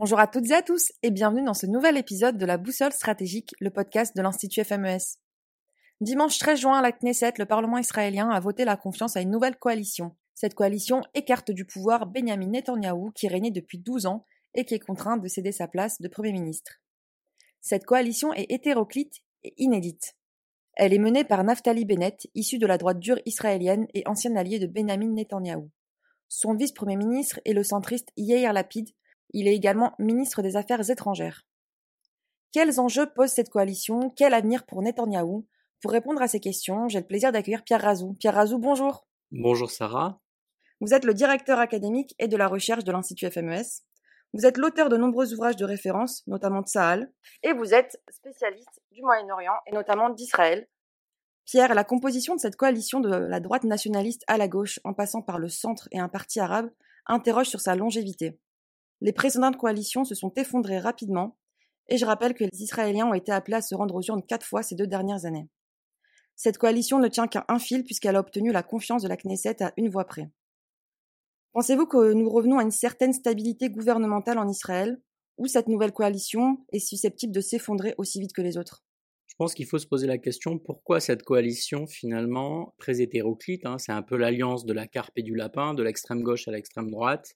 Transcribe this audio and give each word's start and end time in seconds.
Bonjour 0.00 0.18
à 0.18 0.26
toutes 0.26 0.48
et 0.48 0.54
à 0.54 0.62
tous 0.62 0.92
et 1.02 1.10
bienvenue 1.10 1.44
dans 1.44 1.52
ce 1.52 1.66
nouvel 1.66 1.98
épisode 1.98 2.38
de 2.38 2.46
la 2.46 2.56
Boussole 2.56 2.90
stratégique, 2.90 3.54
le 3.60 3.68
podcast 3.68 4.16
de 4.16 4.22
l'Institut 4.22 4.64
FMES. 4.64 5.18
Dimanche 6.00 6.38
13 6.38 6.58
juin 6.58 6.78
à 6.78 6.80
la 6.80 6.90
Knesset, 6.90 7.34
le 7.36 7.44
Parlement 7.44 7.76
israélien 7.76 8.30
a 8.30 8.40
voté 8.40 8.64
la 8.64 8.78
confiance 8.78 9.18
à 9.18 9.20
une 9.20 9.30
nouvelle 9.30 9.58
coalition. 9.58 10.16
Cette 10.32 10.54
coalition 10.54 11.02
écarte 11.12 11.50
du 11.50 11.66
pouvoir 11.66 12.06
Benjamin 12.06 12.46
Netanyahou 12.46 13.10
qui 13.10 13.28
régnait 13.28 13.50
depuis 13.50 13.76
12 13.76 14.06
ans 14.06 14.24
et 14.54 14.64
qui 14.64 14.72
est 14.72 14.78
contraint 14.78 15.18
de 15.18 15.28
céder 15.28 15.52
sa 15.52 15.68
place 15.68 16.00
de 16.00 16.08
Premier 16.08 16.32
ministre. 16.32 16.80
Cette 17.60 17.84
coalition 17.84 18.32
est 18.32 18.50
hétéroclite 18.50 19.20
et 19.44 19.52
inédite. 19.58 20.16
Elle 20.76 20.94
est 20.94 20.98
menée 20.98 21.24
par 21.24 21.44
Naftali 21.44 21.84
Bennett, 21.84 22.26
issu 22.34 22.56
de 22.56 22.66
la 22.66 22.78
droite 22.78 23.00
dure 23.00 23.20
israélienne 23.26 23.86
et 23.92 24.04
ancien 24.06 24.34
allié 24.36 24.58
de 24.58 24.66
Benjamin 24.66 25.12
Netanyahou. 25.12 25.68
Son 26.28 26.54
vice-premier 26.54 26.96
ministre 26.96 27.38
est 27.44 27.52
le 27.52 27.64
centriste 27.64 28.08
Yair 28.16 28.54
Lapid, 28.54 28.88
il 29.32 29.48
est 29.48 29.54
également 29.54 29.94
ministre 29.98 30.42
des 30.42 30.56
Affaires 30.56 30.90
étrangères. 30.90 31.42
Quels 32.52 32.80
enjeux 32.80 33.06
pose 33.14 33.30
cette 33.30 33.48
coalition? 33.48 34.10
Quel 34.10 34.34
avenir 34.34 34.66
pour 34.66 34.82
Netanyahou? 34.82 35.46
Pour 35.80 35.92
répondre 35.92 36.20
à 36.20 36.28
ces 36.28 36.40
questions, 36.40 36.88
j'ai 36.88 37.00
le 37.00 37.06
plaisir 37.06 37.32
d'accueillir 37.32 37.62
Pierre 37.64 37.80
Razou. 37.80 38.14
Pierre 38.14 38.34
Razou, 38.34 38.58
bonjour. 38.58 39.06
Bonjour 39.30 39.70
Sarah. 39.70 40.20
Vous 40.80 40.92
êtes 40.92 41.04
le 41.04 41.14
directeur 41.14 41.58
académique 41.58 42.14
et 42.18 42.26
de 42.26 42.36
la 42.36 42.48
recherche 42.48 42.84
de 42.84 42.92
l'Institut 42.92 43.30
FMES. 43.30 43.82
Vous 44.32 44.46
êtes 44.46 44.58
l'auteur 44.58 44.88
de 44.88 44.96
nombreux 44.96 45.32
ouvrages 45.32 45.56
de 45.56 45.64
référence, 45.64 46.26
notamment 46.26 46.62
de 46.62 46.68
Sahel, 46.68 47.12
et 47.42 47.52
vous 47.52 47.74
êtes 47.74 48.00
spécialiste 48.10 48.80
du 48.92 49.02
Moyen-Orient 49.02 49.56
et 49.66 49.72
notamment 49.72 50.10
d'Israël. 50.10 50.68
Pierre, 51.44 51.74
la 51.74 51.84
composition 51.84 52.36
de 52.36 52.40
cette 52.40 52.56
coalition 52.56 53.00
de 53.00 53.08
la 53.08 53.40
droite 53.40 53.64
nationaliste 53.64 54.22
à 54.28 54.38
la 54.38 54.48
gauche 54.48 54.78
en 54.84 54.94
passant 54.94 55.22
par 55.22 55.38
le 55.38 55.48
centre 55.48 55.88
et 55.90 55.98
un 55.98 56.08
parti 56.08 56.38
arabe 56.38 56.70
interroge 57.06 57.48
sur 57.48 57.60
sa 57.60 57.74
longévité. 57.74 58.38
Les 59.00 59.12
précédentes 59.12 59.56
coalitions 59.56 60.04
se 60.04 60.14
sont 60.14 60.32
effondrées 60.36 60.78
rapidement, 60.78 61.38
et 61.88 61.96
je 61.96 62.06
rappelle 62.06 62.34
que 62.34 62.44
les 62.44 62.62
Israéliens 62.62 63.06
ont 63.06 63.14
été 63.14 63.32
appelés 63.32 63.56
à 63.56 63.62
se 63.62 63.74
rendre 63.74 63.94
aux 63.94 64.02
urnes 64.02 64.24
quatre 64.26 64.46
fois 64.46 64.62
ces 64.62 64.74
deux 64.74 64.86
dernières 64.86 65.24
années. 65.24 65.48
Cette 66.36 66.58
coalition 66.58 66.98
ne 66.98 67.08
tient 67.08 67.26
qu'à 67.26 67.44
un 67.48 67.58
fil 67.58 67.84
puisqu'elle 67.84 68.16
a 68.16 68.20
obtenu 68.20 68.52
la 68.52 68.62
confiance 68.62 69.02
de 69.02 69.08
la 69.08 69.16
Knesset 69.16 69.62
à 69.62 69.72
une 69.76 69.90
voix 69.90 70.04
près. 70.04 70.30
Pensez-vous 71.52 71.86
que 71.86 72.12
nous 72.12 72.30
revenons 72.30 72.58
à 72.58 72.62
une 72.62 72.70
certaine 72.70 73.12
stabilité 73.12 73.70
gouvernementale 73.70 74.38
en 74.38 74.48
Israël, 74.48 75.00
ou 75.36 75.46
cette 75.46 75.68
nouvelle 75.68 75.92
coalition 75.92 76.64
est 76.72 76.78
susceptible 76.78 77.32
de 77.32 77.40
s'effondrer 77.40 77.94
aussi 77.98 78.20
vite 78.20 78.32
que 78.32 78.42
les 78.42 78.56
autres? 78.56 78.84
Je 79.26 79.34
pense 79.36 79.54
qu'il 79.54 79.66
faut 79.66 79.78
se 79.78 79.86
poser 79.86 80.06
la 80.06 80.18
question 80.18 80.58
pourquoi 80.58 81.00
cette 81.00 81.22
coalition, 81.22 81.86
finalement, 81.86 82.74
très 82.78 83.00
hétéroclite, 83.00 83.64
hein, 83.64 83.78
c'est 83.78 83.92
un 83.92 84.02
peu 84.02 84.16
l'alliance 84.16 84.66
de 84.66 84.72
la 84.72 84.86
carpe 84.86 85.16
et 85.16 85.22
du 85.22 85.34
lapin, 85.34 85.72
de 85.74 85.82
l'extrême 85.82 86.22
gauche 86.22 86.46
à 86.46 86.52
l'extrême 86.52 86.90
droite, 86.90 87.34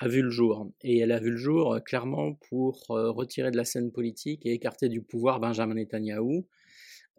a 0.00 0.08
vu 0.08 0.22
le 0.22 0.30
jour. 0.30 0.66
Et 0.82 0.98
elle 0.98 1.12
a 1.12 1.20
vu 1.20 1.30
le 1.30 1.36
jour 1.36 1.74
euh, 1.74 1.80
clairement 1.80 2.34
pour 2.48 2.90
euh, 2.90 3.10
retirer 3.10 3.50
de 3.50 3.56
la 3.56 3.64
scène 3.64 3.92
politique 3.92 4.44
et 4.46 4.52
écarter 4.52 4.88
du 4.88 5.02
pouvoir 5.02 5.40
Benjamin 5.40 5.74
Netanyahou, 5.74 6.48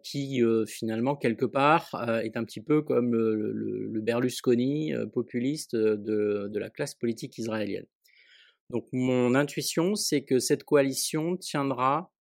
qui 0.02 0.42
euh, 0.42 0.66
finalement 0.66 1.14
quelque 1.14 1.46
part 1.46 1.88
est 2.24 2.36
un 2.36 2.44
petit 2.44 2.60
peu 2.60 2.82
comme 2.82 3.14
le, 3.14 4.00
Berlusconi 4.00 4.92
populiste 5.12 5.76
de, 5.76 6.48
de, 6.50 6.58
la 6.58 6.70
classe 6.70 6.96
politique 6.96 7.38
israélienne. 7.38 7.86
Donc 8.70 8.88
mon 8.92 9.36
intuition, 9.36 9.94
c'est 9.94 10.24
que 10.24 10.40
cette 10.40 10.64
coalition 10.64 11.36
tiendra 11.36 12.12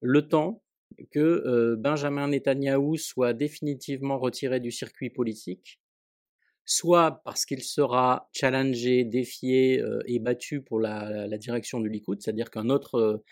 le 0.00 0.26
temps 0.26 0.64
que 1.12 1.76
Benjamin 1.76 2.28
Netanyahou 2.28 2.96
soit 2.96 3.34
définitivement 3.34 4.18
retiré 4.18 4.58
du 4.58 4.72
circuit 4.72 5.10
politique, 5.10 5.80
soit 6.64 7.22
parce 7.24 7.44
qu'il 7.44 7.62
sera 7.62 8.28
challengé, 8.32 9.04
défié 9.04 9.82
et 10.06 10.18
battu 10.18 10.62
pour 10.62 10.80
la, 10.80 11.28
direction 11.38 11.80
du 11.80 11.88
Likoud, 11.88 12.20
c'est-à-dire 12.22 12.50
qu'un 12.50 12.70
autre 12.70 13.22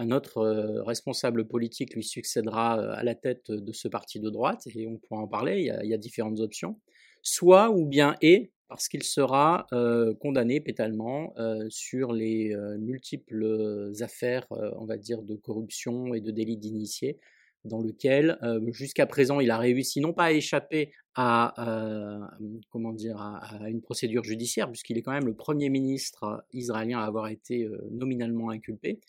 un 0.00 0.10
autre 0.12 0.38
euh, 0.38 0.82
responsable 0.82 1.46
politique 1.46 1.94
lui 1.94 2.02
succédera 2.02 2.78
euh, 2.78 2.92
à 2.94 3.02
la 3.02 3.14
tête 3.14 3.50
de 3.50 3.72
ce 3.72 3.86
parti 3.86 4.18
de 4.18 4.30
droite, 4.30 4.66
et 4.74 4.86
on 4.86 4.96
pourra 4.96 5.20
en 5.20 5.28
parler, 5.28 5.70
il 5.82 5.88
y 5.88 5.94
a, 5.94 5.98
différentes 5.98 6.40
options, 6.40 6.80
soit 7.22 7.70
ou 7.70 7.84
bien 7.84 8.16
et 8.22 8.50
parce 8.68 8.88
qu'il 8.88 9.02
sera 9.02 9.66
euh, 9.72 10.14
condamné 10.14 10.60
pétalement 10.60 11.34
sur 11.68 12.12
les 12.12 12.54
multiples 12.78 13.92
affaires, 14.00 14.46
on 14.50 14.86
va 14.86 14.96
dire, 14.96 15.22
de 15.22 15.34
corruption 15.34 16.14
et 16.14 16.20
de 16.20 16.30
délit 16.30 16.56
d'initié, 16.56 17.18
dans 17.64 17.80
lequel 17.80 18.38
jusqu'à 18.72 19.06
présent 19.06 19.40
il 19.40 19.50
a 19.50 19.58
réussi 19.58 20.00
non 20.00 20.12
pas 20.12 20.24
à 20.24 20.32
échapper 20.32 20.92
à, 21.14 22.30
comment 22.70 22.92
dire, 22.92 23.18
à, 23.18 23.68
une 23.68 23.82
procédure 23.82 24.24
judiciaire, 24.24 24.68
puisqu'il 24.70 24.96
est 24.96 25.02
quand 25.02 25.12
même 25.12 25.26
le 25.26 25.34
premier 25.34 25.68
ministre 25.68 26.44
israélien 26.52 27.00
à 27.00 27.04
avoir 27.04 27.28
été 27.28 27.68
nominalement 27.90 28.50
inculpé, 28.50 29.00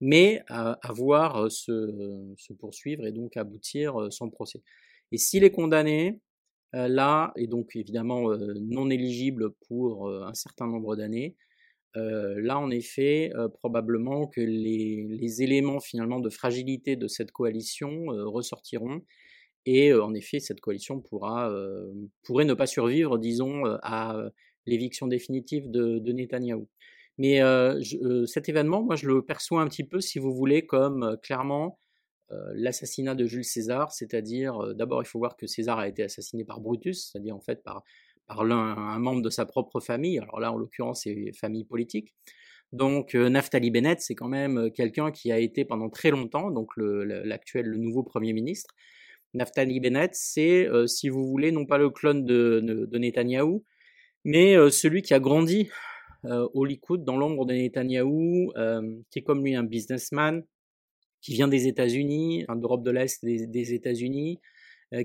mais 0.00 0.42
à, 0.48 0.78
voir 0.92 1.50
se, 1.50 2.32
se, 2.36 2.52
poursuivre 2.52 3.06
et 3.06 3.12
donc 3.12 3.36
aboutir 3.36 4.12
sans 4.12 4.28
procès. 4.30 4.62
Et 5.12 5.18
s'il 5.18 5.44
est 5.44 5.52
condamné, 5.52 6.18
là, 6.72 7.32
et 7.36 7.46
donc 7.46 7.76
évidemment 7.76 8.30
non 8.36 8.90
éligible 8.90 9.52
pour 9.68 10.10
un 10.10 10.34
certain 10.34 10.66
nombre 10.66 10.96
d'années, 10.96 11.36
là 11.94 12.58
en 12.58 12.70
effet, 12.70 13.32
probablement 13.54 14.26
que 14.26 14.40
les, 14.40 15.42
éléments 15.42 15.80
finalement 15.80 16.20
de 16.20 16.30
fragilité 16.30 16.96
de 16.96 17.08
cette 17.08 17.32
coalition 17.32 18.06
ressortiront, 18.06 19.02
et 19.66 19.92
en 19.94 20.12
effet, 20.14 20.40
cette 20.40 20.60
coalition 20.60 21.00
pourra, 21.00 21.52
pourrait 22.24 22.44
ne 22.44 22.54
pas 22.54 22.66
survivre, 22.66 23.18
disons, 23.18 23.64
à 23.82 24.16
l'éviction 24.66 25.06
définitive 25.06 25.70
de, 25.70 25.98
de 25.98 26.12
Netanyahou. 26.12 26.68
Mais 27.18 27.40
cet 28.26 28.48
événement, 28.48 28.82
moi, 28.82 28.96
je 28.96 29.06
le 29.06 29.22
perçois 29.22 29.62
un 29.62 29.68
petit 29.68 29.84
peu, 29.84 30.00
si 30.00 30.18
vous 30.18 30.34
voulez, 30.34 30.66
comme 30.66 31.16
clairement 31.22 31.78
l'assassinat 32.54 33.14
de 33.14 33.26
Jules 33.26 33.44
César, 33.44 33.92
c'est-à-dire, 33.92 34.74
d'abord, 34.74 35.02
il 35.02 35.06
faut 35.06 35.18
voir 35.18 35.36
que 35.36 35.46
César 35.46 35.78
a 35.78 35.88
été 35.88 36.02
assassiné 36.02 36.44
par 36.44 36.60
Brutus, 36.60 37.10
c'est-à-dire 37.10 37.36
en 37.36 37.40
fait 37.40 37.62
par, 37.62 37.82
par 38.34 38.42
un 38.42 38.98
membre 38.98 39.22
de 39.22 39.30
sa 39.30 39.46
propre 39.46 39.80
famille. 39.80 40.18
Alors 40.18 40.40
là, 40.40 40.52
en 40.52 40.56
l'occurrence, 40.56 41.02
c'est 41.02 41.32
famille 41.32 41.64
politique. 41.64 42.14
Donc 42.72 43.14
Naftali 43.14 43.70
Bennett, 43.70 44.00
c'est 44.00 44.14
quand 44.14 44.28
même 44.28 44.70
quelqu'un 44.72 45.10
qui 45.10 45.30
a 45.30 45.38
été 45.38 45.64
pendant 45.64 45.90
très 45.90 46.10
longtemps, 46.10 46.50
donc 46.50 46.70
l'actuel, 46.76 47.66
le, 47.66 47.76
nouveau 47.76 48.02
Premier 48.02 48.32
ministre. 48.32 48.74
Naftali 49.34 49.78
Bennett, 49.78 50.14
c'est, 50.14 50.68
si 50.86 51.10
vous 51.10 51.26
voulez, 51.26 51.52
non 51.52 51.66
pas 51.66 51.76
le 51.76 51.90
clone 51.90 52.24
de, 52.24 52.60
de, 52.62 52.86
de 52.86 52.98
Netanyahou, 52.98 53.62
mais 54.24 54.54
celui 54.70 55.02
qui 55.02 55.12
a 55.12 55.20
grandi 55.20 55.68
euh, 56.24 56.48
au 56.54 56.64
Likoud, 56.64 57.04
dans 57.04 57.16
l'ombre 57.16 57.46
de 57.46 57.54
Netanyahou, 57.54 58.52
euh, 58.56 58.96
qui 59.10 59.18
est 59.18 59.22
comme 59.22 59.42
lui 59.42 59.56
un 59.56 59.64
businessman, 59.64 60.44
qui 61.20 61.32
vient 61.32 61.48
des 61.48 61.66
États-Unis, 61.66 62.44
d'Europe 62.56 62.84
de 62.84 62.90
l'Est, 62.90 63.24
des, 63.24 63.74
États-Unis, 63.74 64.40
euh, 64.40 64.46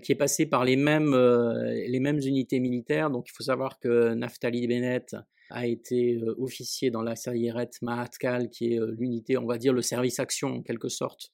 qui 0.01 0.11
est 0.11 0.15
passé 0.15 0.45
par 0.45 0.65
les 0.65 0.75
mêmes, 0.75 1.15
les 1.15 1.99
mêmes 1.99 2.19
unités 2.19 2.59
militaires. 2.59 3.09
Donc 3.09 3.27
il 3.29 3.31
faut 3.31 3.43
savoir 3.43 3.79
que 3.79 4.13
Naftali 4.13 4.67
Bennett 4.67 5.15
a 5.49 5.65
été 5.65 6.19
officier 6.37 6.91
dans 6.91 7.01
la 7.01 7.15
Sayeret 7.15 7.69
Mahatkal, 7.81 8.49
qui 8.49 8.73
est 8.73 8.79
l'unité, 8.97 9.37
on 9.37 9.45
va 9.45 9.57
dire, 9.57 9.73
le 9.73 9.81
service 9.81 10.19
action 10.19 10.49
en 10.55 10.61
quelque 10.61 10.89
sorte 10.89 11.31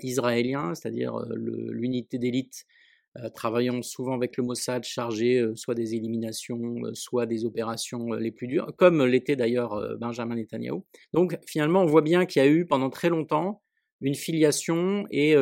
israélien, 0.00 0.74
c'est-à-dire 0.74 1.18
l'unité 1.34 2.18
d'élite 2.18 2.64
euh, 3.18 3.28
travaillant 3.28 3.82
souvent 3.82 4.14
avec 4.14 4.36
le 4.36 4.44
Mossad, 4.44 4.84
chargé 4.84 5.40
euh, 5.40 5.56
soit 5.56 5.74
des 5.74 5.96
éliminations, 5.96 6.76
euh, 6.84 6.94
soit 6.94 7.26
des 7.26 7.44
opérations 7.44 8.12
les 8.12 8.30
plus 8.30 8.46
dures, 8.46 8.72
comme 8.76 9.04
l'était 9.04 9.34
d'ailleurs 9.34 9.96
Benjamin 9.98 10.36
Netanyahu. 10.36 10.82
Donc 11.12 11.36
finalement, 11.44 11.82
on 11.82 11.86
voit 11.86 12.02
bien 12.02 12.24
qu'il 12.24 12.40
y 12.40 12.44
a 12.44 12.48
eu 12.48 12.66
pendant 12.66 12.88
très 12.88 13.08
longtemps 13.08 13.62
une 14.00 14.14
filiation 14.14 15.06
et, 15.10 15.34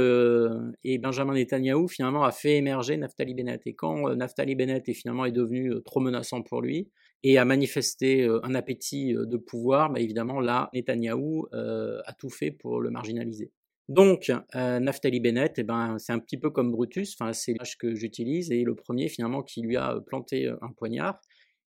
et, 0.84 0.98
Benjamin 0.98 1.34
Netanyahu 1.34 1.88
finalement 1.88 2.24
a 2.24 2.32
fait 2.32 2.56
émerger 2.56 2.96
Naftali 2.96 3.34
Bennett. 3.34 3.62
Et 3.66 3.74
quand 3.74 4.14
Naftali 4.14 4.54
Bennett 4.56 4.88
est 4.88 4.94
finalement 4.94 5.24
est 5.24 5.32
devenu 5.32 5.72
trop 5.84 6.00
menaçant 6.00 6.42
pour 6.42 6.60
lui 6.60 6.88
et 7.22 7.38
a 7.38 7.44
manifesté 7.44 8.24
un 8.42 8.54
appétit 8.54 9.14
de 9.14 9.36
pouvoir, 9.36 9.90
bah 9.90 10.00
évidemment 10.00 10.40
là, 10.40 10.70
Netanyahu 10.74 11.42
a 11.52 12.12
tout 12.18 12.30
fait 12.30 12.50
pour 12.50 12.80
le 12.80 12.90
marginaliser. 12.90 13.52
Donc, 13.88 14.30
euh, 14.54 14.80
Naftali 14.80 15.18
Bennett, 15.18 15.58
eh 15.58 15.62
ben, 15.62 15.96
c'est 15.98 16.12
un 16.12 16.18
petit 16.18 16.36
peu 16.36 16.50
comme 16.50 16.70
Brutus, 16.70 17.16
c'est 17.32 17.54
l'âge 17.54 17.78
que 17.78 17.94
j'utilise, 17.94 18.50
et 18.50 18.62
le 18.62 18.74
premier 18.74 19.08
finalement 19.08 19.42
qui 19.42 19.62
lui 19.62 19.76
a 19.76 19.94
euh, 19.94 20.00
planté 20.00 20.46
euh, 20.46 20.56
un 20.60 20.72
poignard. 20.72 21.20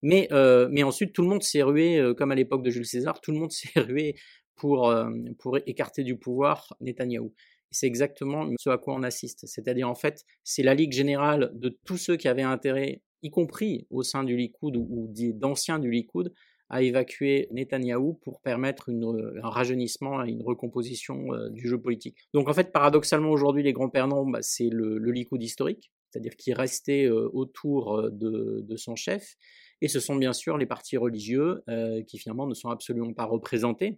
Mais 0.01 0.27
ensuite, 0.83 1.13
tout 1.13 1.21
le 1.21 1.27
monde 1.29 1.43
s'est 1.43 1.61
rué, 1.61 2.01
comme 2.17 2.31
à 2.31 2.35
l'époque 2.35 2.63
de 2.63 2.69
Jules 2.69 2.85
César, 2.85 3.19
tout 3.19 3.31
le 3.31 3.39
monde 3.39 3.51
s'est 3.51 3.79
rué 3.79 4.15
pour, 4.59 4.93
pour 5.39 5.57
écarter 5.65 6.03
du 6.03 6.17
pouvoir 6.17 6.75
Netanyahou. 6.81 7.33
C'est 7.71 7.87
exactement 7.87 8.49
ce 8.57 8.69
à 8.69 8.77
quoi 8.77 8.95
on 8.95 9.03
assiste. 9.03 9.45
C'est-à-dire, 9.45 9.89
en 9.89 9.95
fait, 9.95 10.25
c'est 10.43 10.63
la 10.63 10.73
Ligue 10.73 10.91
générale 10.91 11.51
de 11.53 11.69
tous 11.85 11.97
ceux 11.97 12.17
qui 12.17 12.27
avaient 12.27 12.41
intérêt, 12.41 13.01
y 13.21 13.29
compris 13.29 13.87
au 13.89 14.03
sein 14.03 14.23
du 14.23 14.35
Likoud 14.35 14.75
ou 14.75 15.11
d'anciens 15.33 15.79
du 15.79 15.89
Likoud, 15.91 16.33
à 16.69 16.83
évacuer 16.83 17.47
Netanyahou 17.51 18.13
pour 18.13 18.41
permettre 18.41 18.89
une, 18.89 19.33
un 19.41 19.49
rajeunissement 19.49 20.23
et 20.23 20.29
une 20.29 20.43
recomposition 20.43 21.33
euh, 21.33 21.49
du 21.49 21.67
jeu 21.67 21.81
politique. 21.81 22.17
Donc 22.33 22.47
en 22.47 22.53
fait, 22.53 22.71
paradoxalement, 22.71 23.31
aujourd'hui, 23.31 23.63
les 23.63 23.73
grands 23.73 23.89
perdants, 23.89 24.25
bah, 24.25 24.39
c'est 24.41 24.69
le, 24.69 24.97
le 24.97 25.11
Likoud 25.11 25.41
historique, 25.41 25.91
c'est-à-dire 26.09 26.35
qui 26.35 26.53
restait 26.53 27.05
euh, 27.05 27.29
autour 27.33 27.97
euh, 27.97 28.09
de, 28.11 28.75
son 28.77 28.95
chef, 28.95 29.35
et 29.81 29.87
ce 29.87 29.99
sont 29.99 30.15
bien 30.15 30.33
sûr 30.33 30.57
les 30.57 30.65
partis 30.65 30.97
religieux 30.97 31.63
qui 32.05 32.17
finalement 32.17 32.47
ne 32.47 32.53
sont 32.53 32.69
absolument 32.69 33.13
pas 33.13 33.23
représentés. 33.23 33.97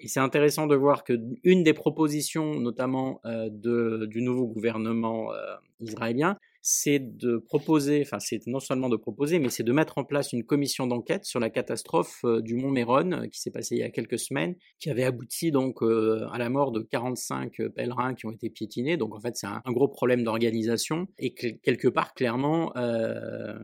Et 0.00 0.08
c'est 0.08 0.20
intéressant 0.20 0.66
de 0.66 0.74
voir 0.74 1.04
que 1.04 1.12
une 1.44 1.62
des 1.62 1.72
propositions, 1.72 2.58
notamment 2.58 3.20
euh, 3.24 3.48
de, 3.50 4.06
du 4.06 4.22
nouveau 4.22 4.46
gouvernement 4.46 5.32
euh, 5.32 5.54
israélien, 5.80 6.36
c'est 6.66 6.98
de 6.98 7.36
proposer, 7.36 8.00
enfin 8.02 8.18
c'est 8.18 8.46
non 8.46 8.58
seulement 8.58 8.88
de 8.88 8.96
proposer, 8.96 9.38
mais 9.38 9.50
c'est 9.50 9.62
de 9.62 9.72
mettre 9.72 9.98
en 9.98 10.04
place 10.04 10.32
une 10.32 10.44
commission 10.44 10.86
d'enquête 10.86 11.26
sur 11.26 11.38
la 11.38 11.50
catastrophe 11.50 12.22
euh, 12.24 12.40
du 12.40 12.56
mont 12.56 12.70
Méron 12.70 13.28
qui 13.30 13.38
s'est 13.40 13.50
passée 13.50 13.76
il 13.76 13.80
y 13.80 13.84
a 13.84 13.90
quelques 13.90 14.18
semaines, 14.18 14.56
qui 14.80 14.90
avait 14.90 15.04
abouti 15.04 15.52
donc 15.52 15.82
à 15.82 16.38
la 16.38 16.48
mort 16.48 16.72
de 16.72 16.80
45 16.80 17.68
pèlerins 17.76 18.14
qui 18.14 18.26
ont 18.26 18.32
été 18.32 18.50
piétinés. 18.50 18.96
Donc 18.96 19.14
en 19.14 19.20
fait 19.20 19.36
c'est 19.36 19.46
un, 19.46 19.60
gros 19.66 19.88
problème 19.88 20.24
d'organisation 20.24 21.06
et 21.18 21.34
que, 21.34 21.48
quelque 21.48 21.88
part 21.88 22.14
clairement 22.14 22.72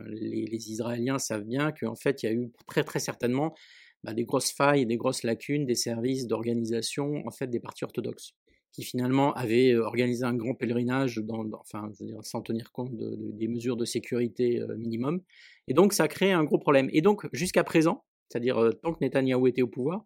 les, 0.07 0.45
les, 0.45 0.71
Israéliens 0.71 1.17
savent 1.17 1.43
bien 1.43 1.71
qu'en 1.71 1.95
fait 1.95 2.23
il 2.23 2.25
y 2.27 2.29
a 2.29 2.33
eu 2.33 2.51
très 2.67 2.83
très 2.83 2.99
certainement 2.99 3.53
bah, 4.03 4.13
des 4.13 4.23
grosses 4.25 4.51
failles, 4.51 4.85
des 4.85 4.97
grosses 4.97 5.23
lacunes 5.23 5.65
des 5.65 5.75
services 5.75 6.27
d'organisation 6.27 7.23
en 7.25 7.31
fait 7.31 7.47
des 7.47 7.59
partis 7.59 7.83
orthodoxes 7.83 8.33
qui 8.71 8.83
finalement 8.83 9.33
avaient 9.33 9.73
euh, 9.73 9.83
organisé 9.83 10.23
un 10.23 10.33
grand 10.33 10.53
pèlerinage 10.53 11.17
dans, 11.17 11.45
enfin, 11.59 11.91
sans 12.21 12.41
tenir 12.41 12.71
compte 12.71 12.91
des 12.95 13.47
mesures 13.47 13.77
de 13.77 13.85
sécurité 13.85 14.61
euh, 14.61 14.75
minimum. 14.77 15.21
Et 15.67 15.73
donc, 15.73 15.93
ça 15.93 16.03
a 16.03 16.07
créé 16.07 16.31
un 16.31 16.43
gros 16.43 16.57
problème. 16.57 16.89
Et 16.93 17.01
donc, 17.01 17.27
jusqu'à 17.33 17.63
présent, 17.63 18.03
c'est-à-dire 18.29 18.57
euh, 18.57 18.71
tant 18.71 18.93
que 18.93 18.99
Netanyahou 19.01 19.47
était 19.47 19.61
au 19.61 19.67
pouvoir, 19.67 20.03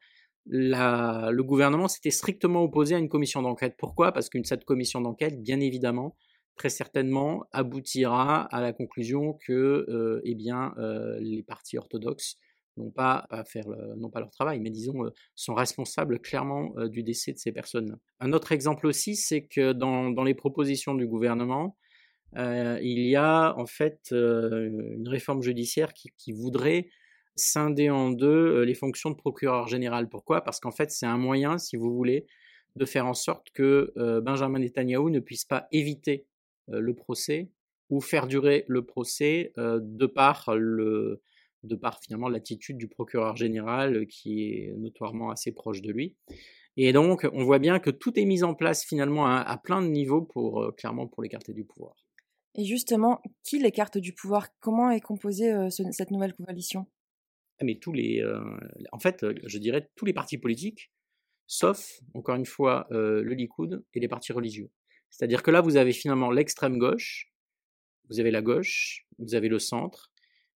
le 0.47 1.41
gouvernement 1.41 1.87
s'était 1.87 2.11
strictement 2.11 2.63
opposé 2.63 2.93
à 2.93 2.99
une 2.99 3.09
commission 3.09 3.41
d'enquête. 3.41 3.75
Pourquoi? 3.79 4.11
Parce 4.11 4.29
que 4.29 4.37
cette 4.43 4.63
commission 4.63 5.01
d'enquête, 5.01 5.41
bien 5.41 5.59
évidemment, 5.59 6.15
très 6.55 6.69
certainement, 6.69 7.45
aboutira 7.51 8.43
à 8.43 8.61
la 8.61 8.71
conclusion 8.71 9.39
que 9.43 10.21
eh 10.23 10.35
bien, 10.35 10.75
les 11.19 11.41
partis 11.41 11.79
orthodoxes 11.79 12.37
n'ont 12.77 12.91
pas 12.91 13.25
à 13.29 13.43
faire 13.43 13.67
non 13.97 14.09
pas 14.09 14.19
leur 14.19 14.31
travail, 14.31 14.59
mais 14.59 14.69
disons 14.69 15.11
sont 15.35 15.53
responsables 15.53 16.19
clairement 16.19 16.73
du 16.87 17.03
décès 17.03 17.33
de 17.33 17.37
ces 17.37 17.51
personnes. 17.51 17.97
Un 18.19 18.33
autre 18.33 18.51
exemple 18.51 18.87
aussi, 18.87 19.15
c'est 19.15 19.43
que 19.45 19.73
dans, 19.73 20.09
dans, 20.09 20.23
les 20.23 20.33
propositions 20.33 20.93
du 20.93 21.07
gouvernement, 21.07 21.77
il 22.35 23.07
y 23.07 23.15
a 23.15 23.55
en 23.57 23.65
fait 23.65 24.11
une 24.11 25.07
réforme 25.07 25.41
judiciaire 25.41 25.93
qui, 25.93 26.11
qui, 26.17 26.33
voudrait 26.33 26.89
scinder 27.35 27.89
en 27.89 28.09
deux 28.09 28.63
les 28.63 28.75
fonctions 28.75 29.09
de 29.09 29.15
procureur 29.15 29.67
général. 29.67 30.09
Pourquoi? 30.09 30.41
Parce 30.41 30.59
qu'en 30.59 30.71
fait, 30.71 30.91
c'est 30.91 31.05
un 31.05 31.17
moyen, 31.17 31.57
si 31.57 31.77
vous 31.77 31.93
voulez, 31.93 32.25
de 32.75 32.85
faire 32.85 33.05
en 33.05 33.13
sorte 33.13 33.51
que 33.51 33.93
Benjamin 34.21 34.59
Netanyahu 34.59 35.11
ne 35.11 35.19
puisse 35.19 35.45
pas 35.45 35.67
éviter 35.71 36.25
le 36.67 36.93
procès 36.93 37.49
ou 37.89 38.01
faire 38.01 38.27
durer 38.27 38.65
le 38.67 38.83
procès 38.83 39.53
de 39.57 40.05
par 40.05 40.55
le, 40.55 41.21
de 41.65 41.75
par 41.75 41.99
finalement 42.01 42.29
l'attitude 42.29 42.77
du 42.77 42.87
procureur 42.87 43.35
général 43.35 43.95
euh, 43.97 44.05
qui 44.05 44.49
est 44.49 44.73
notoirement 44.77 45.29
assez 45.31 45.51
proche 45.51 45.81
de 45.81 45.91
lui. 45.91 46.15
Et 46.77 46.91
donc, 46.91 47.25
on 47.31 47.43
voit 47.43 47.59
bien 47.59 47.79
que 47.79 47.89
tout 47.89 48.19
est 48.19 48.25
mis 48.25 48.43
en 48.43 48.53
place 48.53 48.83
finalement 48.85 49.27
à, 49.27 49.57
plein 49.57 49.81
de 49.81 49.87
niveaux 49.87 50.21
pour 50.21 50.61
euh, 50.61 50.71
clairement 50.71 51.07
pour 51.07 51.23
l'écarter 51.23 51.53
du 51.53 51.63
pouvoir. 51.63 51.95
Et 52.55 52.65
justement, 52.65 53.21
qui 53.43 53.59
l'écarte 53.59 53.97
du 53.97 54.13
pouvoir? 54.13 54.47
Comment 54.59 54.89
est 54.91 55.01
composée 55.01 55.51
euh, 55.51 55.69
cette 55.69 56.11
nouvelle 56.11 56.33
coalition? 56.33 56.85
Ah, 57.59 57.65
Mais 57.65 57.75
tous 57.75 57.93
les, 57.93 58.21
en 58.91 58.99
fait, 58.99 59.25
je 59.45 59.57
dirais 59.57 59.89
tous 59.95 60.03
les 60.05 60.11
partis 60.11 60.37
politiques, 60.37 60.91
sauf 61.47 62.01
encore 62.13 62.35
une 62.35 62.45
fois 62.45 62.87
le 62.89 63.33
Likoud 63.33 63.85
et 63.93 63.99
les 64.01 64.09
partis 64.09 64.33
religieux. 64.33 64.69
C'est-à-dire 65.09 65.41
que 65.41 65.51
là, 65.51 65.61
vous 65.61 65.77
avez 65.77 65.93
finalement 65.93 66.31
l'extrême 66.31 66.77
gauche, 66.77 67.31
vous 68.09 68.19
avez 68.19 68.31
la 68.31 68.41
gauche, 68.41 69.05
vous 69.19 69.35
avez 69.35 69.47
le 69.47 69.59
centre, 69.59 70.11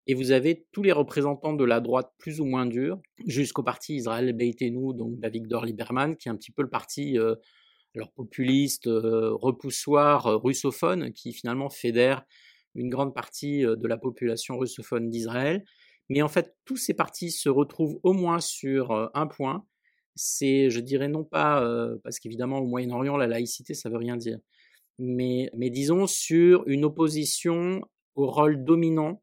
et 0.09 0.15
vous 0.15 0.31
avez 0.31 0.65
tous 0.71 0.81
les 0.81 0.91
représentants 0.91 1.53
de 1.53 1.63
la 1.63 1.81
droite 1.81 2.11
plus 2.17 2.41
ou 2.41 2.45
moins 2.45 2.65
dure, 2.65 2.99
jusqu'au 3.27 3.61
parti 3.61 3.93
Israël 3.93 4.33
Beitenu, 4.33 4.95
donc 4.95 5.19
d'Avigdor 5.19 5.65
Lieberman, 5.65 6.17
qui 6.17 6.29
est 6.29 6.31
un 6.31 6.35
petit 6.35 6.51
peu 6.51 6.63
le 6.63 6.69
parti 6.69 7.19
euh, 7.19 7.35
alors 7.93 8.11
populiste, 8.13 8.87
euh, 8.87 9.35
repoussoir, 9.35 10.25
euh, 10.25 10.37
russophone, 10.37 11.13
qui 11.13 11.31
finalement 11.31 11.69
fédère 11.69 12.25
une 12.73 12.89
grande 12.89 13.13
partie 13.13 13.61
de 13.61 13.87
la 13.87 13.97
population 13.97 14.57
russophone 14.57 15.11
d'Israël. 15.11 15.63
Mais 16.09 16.23
en 16.23 16.27
fait, 16.27 16.55
tous 16.65 16.77
ces 16.77 16.95
partis 16.95 17.29
se 17.29 17.49
retrouvent 17.49 17.99
au 18.01 18.13
moins 18.13 18.39
sur 18.39 19.11
un 19.13 19.27
point. 19.27 19.63
C'est, 20.15 20.71
je 20.71 20.79
dirais 20.79 21.07
non 21.07 21.23
pas, 21.23 21.63
parce 22.03 22.17
qu'évidemment 22.19 22.59
au 22.59 22.65
Moyen-Orient, 22.65 23.15
la 23.15 23.27
laïcité, 23.27 23.75
ça 23.75 23.89
veut 23.89 23.97
rien 23.97 24.17
dire, 24.17 24.39
mais, 24.97 25.51
mais 25.55 25.69
disons 25.69 26.07
sur 26.07 26.63
une 26.67 26.85
opposition 26.85 27.81
au 28.15 28.27
rôle 28.27 28.63
dominant 28.63 29.21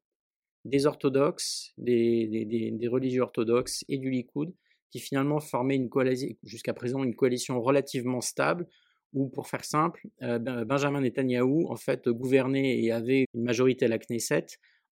des 0.67 0.87
orthodoxes, 0.87 1.73
des, 1.79 2.89
religieux 2.91 3.23
orthodoxes 3.23 3.85
et 3.89 3.99
du 3.99 4.11
Likoud, 4.11 4.53
qui 4.91 5.01
finalement 5.01 5.41
formaient 5.41 5.81
jusqu'à 6.43 6.75
présent 6.75 7.03
une 7.05 7.15
coalition 7.15 7.61
relativement 7.61 8.21
stable, 8.21 8.67
où 9.13 9.29
pour 9.29 9.47
faire 9.47 9.65
simple, 9.65 10.07
euh, 10.23 10.39
ben, 10.39 10.65
Benjamin 10.65 11.01
Netanyahou 11.01 11.71
en 11.71 11.77
fait 11.77 12.09
gouvernait 12.09 12.81
et 12.81 12.93
avait 12.93 13.27
une 13.35 13.45
majorité 13.45 13.87
à 13.87 13.89
la 13.89 13.99
Knesset 13.99 14.47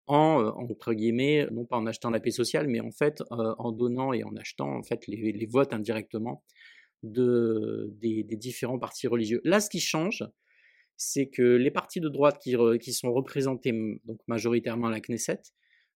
en 0.05 0.41
euh, 0.41 0.49
entre 0.51 0.93
guillemets, 0.93 1.47
non 1.51 1.65
pas 1.65 1.77
en 1.77 1.85
achetant 1.87 2.09
la 2.09 2.19
paix 2.19 2.31
sociale, 2.31 2.67
mais 2.67 2.79
en 2.79 2.91
fait 2.91 3.21
euh, 3.31 3.55
en 3.57 3.71
donnant 3.71 4.13
et 4.13 4.23
en 4.23 4.35
achetant 4.35 4.69
en 4.77 4.83
fait 4.83 5.07
les, 5.07 5.47
votes 5.47 5.73
indirectement 5.73 6.43
de, 7.01 7.91
des, 8.01 8.23
différents 8.23 8.79
partis 8.79 9.07
religieux. 9.07 9.41
Là, 9.43 9.59
ce 9.59 9.69
qui 9.69 9.79
change, 9.79 10.23
c'est 10.95 11.27
que 11.27 11.41
les 11.41 11.71
partis 11.71 11.99
de 11.99 12.07
droite 12.07 12.39
qui, 12.41 12.55
qui 12.79 12.93
sont 12.93 13.11
représentés 13.11 13.73
donc 14.05 14.19
majoritairement 14.27 14.87
à 14.87 14.91
la 14.91 15.01
Knesset 15.01 15.41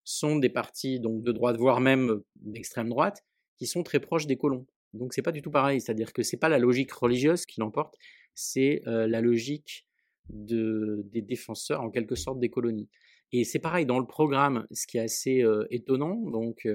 sont 0.07 0.37
des 0.37 0.49
partis 0.49 1.01
donc 1.01 1.21
de 1.21 1.33
droite, 1.33 1.57
voire 1.57 1.81
même 1.81 2.21
d'extrême 2.37 2.87
droite, 2.87 3.25
qui 3.57 3.67
sont 3.67 3.83
très 3.83 3.99
proches 3.99 4.25
des 4.25 4.37
colons. 4.37 4.65
Donc 4.93 5.13
c'est 5.13 5.21
pas 5.21 5.33
du 5.33 5.41
tout 5.41 5.51
pareil, 5.51 5.81
c'est-à-dire 5.81 6.13
que 6.13 6.23
c'est 6.23 6.37
pas 6.37 6.47
la 6.47 6.59
logique 6.59 6.93
religieuse 6.93 7.45
qui 7.45 7.59
l'emporte, 7.59 7.95
c'est 8.33 8.81
la 8.85 9.19
logique 9.19 9.85
de, 10.29 11.01
des 11.11 11.21
défenseurs 11.21 11.81
en 11.81 11.89
quelque 11.89 12.15
sorte 12.15 12.39
des 12.39 12.49
colonies. 12.49 12.87
Et 13.33 13.43
c'est 13.43 13.59
pareil 13.59 13.85
dans 13.85 13.99
le 13.99 14.05
programme, 14.05 14.65
ce 14.71 14.87
qui 14.87 14.97
est 14.97 15.01
assez 15.01 15.43
étonnant. 15.71 16.15
Donc 16.15 16.65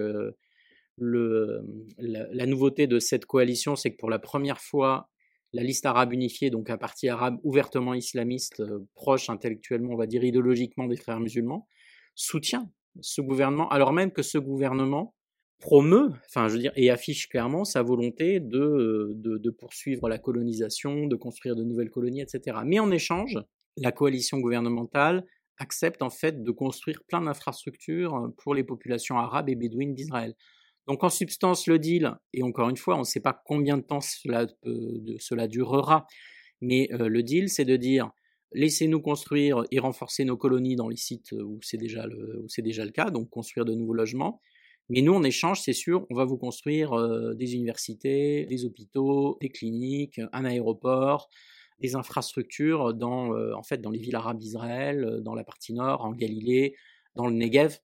le, 0.98 1.64
la, 1.98 2.46
nouveauté 2.46 2.86
de 2.86 2.98
cette 2.98 3.24
coalition, 3.24 3.76
c'est 3.76 3.92
que 3.92 3.96
pour 3.96 4.10
la 4.10 4.18
première 4.18 4.60
fois, 4.60 5.08
la 5.54 5.62
liste 5.62 5.86
arabe 5.86 6.12
unifiée, 6.12 6.50
donc 6.50 6.68
un 6.68 6.78
parti 6.78 7.08
arabe 7.08 7.38
ouvertement 7.44 7.94
islamiste, 7.94 8.62
proche 8.94 9.30
intellectuellement, 9.30 9.94
on 9.94 9.96
va 9.96 10.06
dire 10.06 10.22
idéologiquement 10.22 10.86
des 10.86 10.96
frères 10.96 11.20
musulmans, 11.20 11.66
soutient 12.14 12.70
ce 13.00 13.20
gouvernement, 13.20 13.68
alors 13.68 13.92
même 13.92 14.12
que 14.12 14.22
ce 14.22 14.38
gouvernement 14.38 15.14
promeut, 15.60 16.10
enfin 16.26 16.48
je 16.48 16.54
veux 16.54 16.58
dire, 16.58 16.72
et 16.76 16.90
affiche 16.90 17.28
clairement 17.28 17.64
sa 17.64 17.82
volonté 17.82 18.40
de, 18.40 19.12
de, 19.14 19.50
poursuivre 19.50 20.08
la 20.08 20.18
colonisation, 20.18 21.06
de 21.06 21.16
construire 21.16 21.54
de 21.54 21.62
nouvelles 21.62 21.90
colonies, 21.90 22.20
etc. 22.20 22.58
Mais 22.66 22.80
en 22.80 22.90
échange, 22.90 23.38
la 23.76 23.92
coalition 23.92 24.38
gouvernementale 24.38 25.24
accepte 25.58 26.02
en 26.02 26.10
fait 26.10 26.42
de 26.42 26.50
construire 26.50 27.02
plein 27.06 27.20
d'infrastructures 27.20 28.32
pour 28.38 28.54
les 28.54 28.64
populations 28.64 29.18
arabes 29.18 29.48
et 29.48 29.54
bédouines 29.54 29.94
d'Israël. 29.94 30.34
Donc 30.88 31.04
en 31.04 31.10
substance, 31.10 31.68
le 31.68 31.78
deal, 31.78 32.12
et 32.32 32.42
encore 32.42 32.68
une 32.68 32.76
fois, 32.76 32.96
on 32.96 33.00
ne 33.00 33.04
sait 33.04 33.20
pas 33.20 33.40
combien 33.44 33.76
de 33.76 33.82
temps 33.82 34.00
cela, 34.00 34.48
cela 35.20 35.46
durera, 35.46 36.06
mais 36.60 36.88
le 36.90 37.22
deal, 37.22 37.48
c'est 37.48 37.64
de 37.64 37.76
dire 37.76 38.10
laissez-nous 38.54 39.00
construire 39.00 39.64
et 39.70 39.78
renforcer 39.78 40.24
nos 40.24 40.36
colonies 40.36 40.76
dans 40.76 40.88
les 40.88 40.96
sites 40.96 41.32
où 41.32 41.58
c'est 41.62 41.76
déjà 41.76 42.06
le, 42.06 42.46
déjà 42.58 42.84
le 42.84 42.90
cas, 42.90 43.10
donc 43.10 43.30
construire 43.30 43.64
de 43.64 43.74
nouveaux 43.74 43.94
logements. 43.94 44.40
Mais 44.88 45.00
nous, 45.00 45.14
en 45.14 45.22
échange, 45.22 45.60
c'est 45.62 45.72
sûr, 45.72 46.06
on 46.10 46.14
va 46.14 46.24
vous 46.24 46.36
construire 46.36 46.92
euh, 46.92 47.34
des 47.34 47.54
universités, 47.54 48.46
des 48.46 48.64
hôpitaux, 48.64 49.38
des 49.40 49.48
cliniques, 49.48 50.20
un 50.32 50.44
aéroport, 50.44 51.28
des 51.80 51.94
infrastructures 51.94 52.92
dans, 52.92 53.34
euh, 53.34 53.54
en 53.54 53.62
fait, 53.62 53.80
dans 53.80 53.90
les 53.90 53.98
villes 53.98 54.16
arabes 54.16 54.38
d'Israël, 54.38 55.04
euh, 55.04 55.20
dans 55.20 55.34
la 55.34 55.44
partie 55.44 55.72
nord, 55.72 56.04
en 56.04 56.12
Galilée, 56.12 56.74
dans 57.14 57.26
le 57.26 57.34
Negev. 57.34 57.78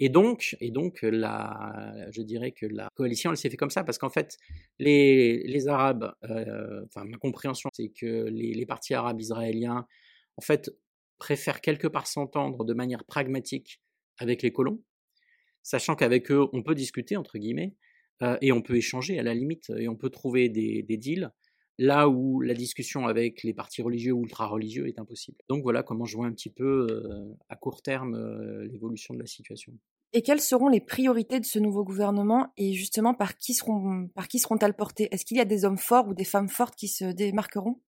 Et 0.00 0.08
donc, 0.08 0.56
et 0.60 0.70
donc 0.70 1.00
la, 1.02 1.94
je 2.10 2.22
dirais 2.22 2.52
que 2.52 2.66
la 2.66 2.88
coalition, 2.94 3.30
elle 3.30 3.36
s'est 3.36 3.50
fait 3.50 3.58
comme 3.58 3.70
ça, 3.70 3.84
parce 3.84 3.98
qu'en 3.98 4.08
fait, 4.08 4.38
les, 4.78 5.42
les 5.44 5.68
Arabes, 5.68 6.12
enfin, 6.22 7.04
ma 7.04 7.18
compréhension, 7.18 7.68
c'est 7.74 7.90
que 7.90 8.24
les 8.30 8.64
partis 8.64 8.94
arabes 8.94 9.20
israéliens 9.20 9.86
en 10.40 10.42
fait, 10.42 10.70
préfèrent 11.18 11.60
quelque 11.60 11.86
part 11.86 12.06
s'entendre 12.06 12.64
de 12.64 12.72
manière 12.72 13.04
pragmatique 13.04 13.82
avec 14.16 14.40
les 14.40 14.52
colons, 14.52 14.82
sachant 15.62 15.96
qu'avec 15.96 16.30
eux, 16.30 16.48
on 16.54 16.62
peut 16.62 16.74
discuter, 16.74 17.18
entre 17.18 17.36
guillemets, 17.36 17.76
euh, 18.22 18.38
et 18.40 18.50
on 18.52 18.62
peut 18.62 18.76
échanger 18.76 19.18
à 19.18 19.22
la 19.22 19.34
limite, 19.34 19.68
et 19.76 19.86
on 19.86 19.96
peut 19.96 20.08
trouver 20.08 20.48
des, 20.48 20.82
deals, 20.96 21.30
là 21.76 22.08
où 22.08 22.40
la 22.40 22.54
discussion 22.54 23.06
avec 23.06 23.42
les 23.42 23.52
partis 23.52 23.82
religieux 23.82 24.12
ou 24.14 24.22
ultra-religieux 24.22 24.88
est 24.88 24.98
impossible. 24.98 25.36
Donc 25.50 25.62
voilà 25.62 25.82
comment 25.82 26.06
je 26.06 26.16
vois 26.16 26.26
un 26.26 26.32
petit 26.32 26.48
peu 26.48 26.86
euh, 26.90 27.36
à 27.50 27.56
court 27.56 27.82
terme 27.82 28.14
euh, 28.14 28.66
l'évolution 28.72 29.12
de 29.12 29.18
la 29.18 29.26
situation. 29.26 29.74
Et 30.14 30.22
quelles 30.22 30.40
seront 30.40 30.68
les 30.68 30.80
priorités 30.80 31.38
de 31.38 31.44
ce 31.44 31.58
nouveau 31.58 31.84
gouvernement 31.84 32.50
et 32.56 32.72
justement 32.72 33.12
par 33.12 33.36
qui 33.36 33.52
seront 33.52 34.08
par 34.14 34.26
qui 34.26 34.38
seront-elles 34.38 34.74
portées? 34.74 35.08
Est-ce 35.12 35.26
qu'il 35.26 35.36
y 35.36 35.40
a 35.40 35.44
des 35.44 35.66
hommes 35.66 35.78
forts 35.78 36.08
ou 36.08 36.14
des 36.14 36.24
femmes 36.24 36.48
fortes 36.48 36.76
qui 36.76 36.88
se 36.88 37.04
démarqueront? 37.04 37.78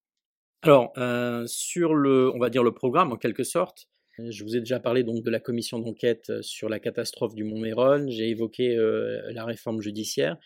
Alors, 0.65 0.93
euh, 0.97 1.45
sur 1.49 1.93
le, 1.93 2.33
on 2.33 2.39
va 2.39 2.49
dire 2.49 2.63
le 2.63 2.73
programme 2.73 3.11
en 3.11 3.17
quelque 3.17 3.43
sorte, 3.43 3.89
je 4.19 4.45
vous 4.45 4.57
ai 4.57 4.61
déjà 4.61 4.79
parlé 4.79 5.03
donc 5.03 5.25
de 5.25 5.31
la 5.31 5.41
commission 5.41 5.81
d'enquête 5.81 6.41
sur 6.41 6.69
la 6.69 6.79
catastrophe 6.79 7.35
du 7.35 7.43
Mont 7.43 7.59
Méron, 7.59 8.07
j'ai 8.09 8.29
évoqué 8.29 8.77
euh, 8.77 9.21
la 9.33 9.45
réforme 9.45 9.81
judiciaire. 9.81 10.37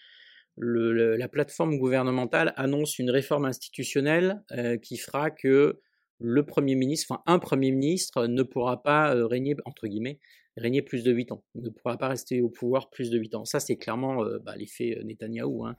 la 0.56 1.28
plateforme 1.28 1.76
gouvernementale 1.76 2.54
annonce 2.56 2.98
une 2.98 3.10
réforme 3.10 3.44
institutionnelle 3.44 4.42
qui 4.82 4.96
fera 4.96 5.30
que 5.30 5.80
le 6.18 6.46
Premier 6.46 6.76
ministre, 6.76 7.12
enfin 7.12 7.22
un 7.26 7.38
Premier 7.38 7.70
ministre, 7.70 8.26
ne 8.26 8.42
pourra 8.42 8.82
pas 8.82 9.12
régner, 9.26 9.54
entre 9.66 9.86
guillemets, 9.86 10.18
régner 10.56 10.80
plus 10.80 11.04
de 11.04 11.12
8 11.12 11.32
ans, 11.32 11.44
ne 11.56 11.68
pourra 11.68 11.98
pas 11.98 12.08
rester 12.08 12.40
au 12.40 12.48
pouvoir 12.48 12.88
plus 12.88 13.10
de 13.10 13.18
8 13.18 13.34
ans. 13.34 13.44
Ça, 13.44 13.60
c'est 13.60 13.76
clairement 13.76 14.24
bah, 14.42 14.56
l'effet 14.56 14.98
Netanyahou. 15.04 15.66
Hein. 15.66 15.76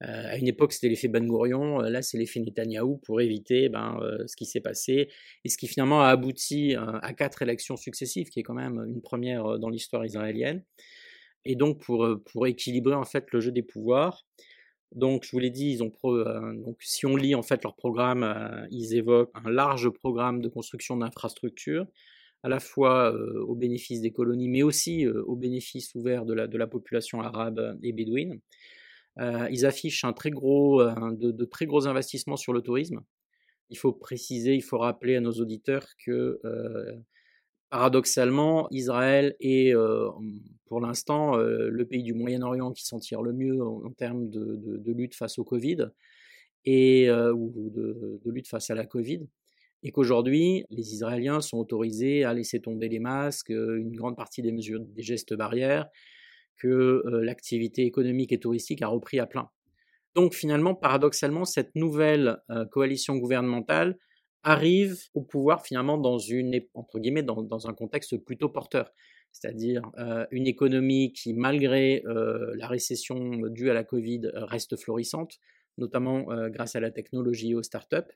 À 0.00 0.36
une 0.38 0.48
époque, 0.48 0.72
c'était 0.72 0.88
l'effet 0.88 1.08
Ben 1.08 1.26
Gurion, 1.26 1.80
là, 1.80 2.00
c'est 2.02 2.16
l'effet 2.16 2.40
Netanyahou 2.40 2.98
pour 2.98 3.20
éviter 3.20 3.68
ben, 3.68 3.98
ce 4.26 4.34
qui 4.34 4.46
s'est 4.46 4.60
passé 4.60 5.08
et 5.44 5.48
ce 5.48 5.58
qui 5.58 5.68
finalement 5.68 6.02
a 6.02 6.08
abouti 6.08 6.74
à 6.74 7.12
quatre 7.12 7.42
élections 7.42 7.76
successives, 7.76 8.28
qui 8.28 8.40
est 8.40 8.42
quand 8.42 8.54
même 8.54 8.82
une 8.88 9.02
première 9.02 9.58
dans 9.58 9.68
l'histoire 9.68 10.04
israélienne 10.04 10.64
et 11.44 11.56
donc 11.56 11.80
pour, 11.82 12.06
pour 12.32 12.46
équilibrer 12.46 12.94
en 12.94 13.04
fait 13.04 13.26
le 13.32 13.40
jeu 13.40 13.52
des 13.52 13.62
pouvoirs. 13.62 14.26
Donc 14.92 15.24
je 15.24 15.30
vous 15.30 15.38
l'ai 15.38 15.50
dit, 15.50 15.70
ils 15.70 15.82
ont 15.82 15.92
donc 16.54 16.76
si 16.80 17.06
on 17.06 17.16
lit 17.16 17.34
en 17.34 17.42
fait 17.42 17.62
leur 17.62 17.76
programme, 17.76 18.66
ils 18.70 18.94
évoquent 18.94 19.30
un 19.34 19.50
large 19.50 19.88
programme 19.90 20.40
de 20.40 20.48
construction 20.48 20.96
d'infrastructures, 20.96 21.86
à 22.42 22.48
la 22.48 22.58
fois 22.58 23.14
au 23.46 23.54
bénéfice 23.54 24.00
des 24.00 24.10
colonies, 24.10 24.48
mais 24.48 24.62
aussi 24.62 25.06
au 25.06 25.36
bénéfice 25.36 25.94
ouvert 25.94 26.24
de 26.24 26.34
la, 26.34 26.46
de 26.48 26.58
la 26.58 26.66
population 26.66 27.20
arabe 27.20 27.78
et 27.82 27.92
bédouine. 27.92 28.40
Ils 29.50 29.66
affichent 29.66 30.04
un 30.04 30.12
très 30.12 30.30
gros, 30.30 30.82
de, 30.82 31.30
de, 31.30 31.44
très 31.44 31.66
gros 31.66 31.86
investissements 31.86 32.36
sur 32.36 32.52
le 32.52 32.62
tourisme. 32.62 33.00
Il 33.68 33.78
faut 33.78 33.92
préciser, 33.92 34.54
il 34.54 34.62
faut 34.62 34.78
rappeler 34.78 35.16
à 35.16 35.20
nos 35.20 35.32
auditeurs 35.32 35.86
que 36.04 36.40
paradoxalement, 37.70 38.68
Israël 38.70 39.36
est 39.40 39.74
pour 40.66 40.80
l'instant 40.80 41.36
le 41.36 41.84
pays 41.84 42.02
du 42.02 42.14
Moyen-Orient 42.14 42.72
qui 42.72 42.84
s'en 42.84 42.98
tire 42.98 43.22
le 43.22 43.32
mieux 43.32 43.62
en, 43.62 43.90
termes 43.92 44.28
de, 44.28 44.92
lutte 44.92 45.14
face 45.14 45.38
au 45.38 45.44
Covid 45.44 45.88
et 46.64 47.10
ou 47.10 47.70
de, 47.72 48.20
lutte 48.30 48.48
face 48.48 48.70
à 48.70 48.74
la 48.74 48.86
Covid. 48.86 49.20
Et 49.82 49.92
qu'aujourd'hui, 49.92 50.64
les 50.68 50.92
Israéliens 50.92 51.40
sont 51.40 51.56
autorisés 51.56 52.24
à 52.24 52.34
laisser 52.34 52.60
tomber 52.60 52.88
les 52.88 52.98
masques, 52.98 53.48
une 53.48 53.96
grande 53.96 54.16
partie 54.16 54.42
des 54.42 54.52
mesures, 54.52 54.80
des 54.80 55.02
gestes 55.02 55.32
barrières, 55.32 55.88
que 56.60 57.02
l'activité 57.22 57.84
économique 57.84 58.32
et 58.32 58.38
touristique 58.38 58.82
a 58.82 58.88
repris 58.88 59.18
à 59.18 59.26
plein. 59.26 59.48
Donc 60.14 60.34
finalement, 60.34 60.74
paradoxalement, 60.74 61.44
cette 61.44 61.74
nouvelle 61.74 62.38
coalition 62.70 63.16
gouvernementale 63.16 63.96
arrive 64.42 64.98
au 65.14 65.22
pouvoir 65.22 65.64
finalement 65.64 65.98
dans 65.98 66.18
une 66.18 66.60
entre 66.74 66.98
guillemets 66.98 67.22
dans, 67.22 67.68
un 67.68 67.74
contexte 67.74 68.16
plutôt 68.18 68.48
porteur, 68.48 68.92
c'est-à-dire 69.32 69.82
euh, 69.98 70.26
une 70.30 70.46
économie 70.46 71.12
qui 71.12 71.34
malgré 71.34 72.02
euh, 72.06 72.52
la 72.56 72.66
récession 72.66 73.18
due 73.48 73.70
à 73.70 73.74
la 73.74 73.84
Covid 73.84 74.22
reste 74.34 74.76
florissante, 74.76 75.38
notamment 75.78 76.30
euh, 76.30 76.48
grâce 76.48 76.74
à 76.74 76.80
la 76.80 76.90
technologie 76.90 77.50
et 77.50 77.54
aux 77.54 77.62
startups. 77.62 78.10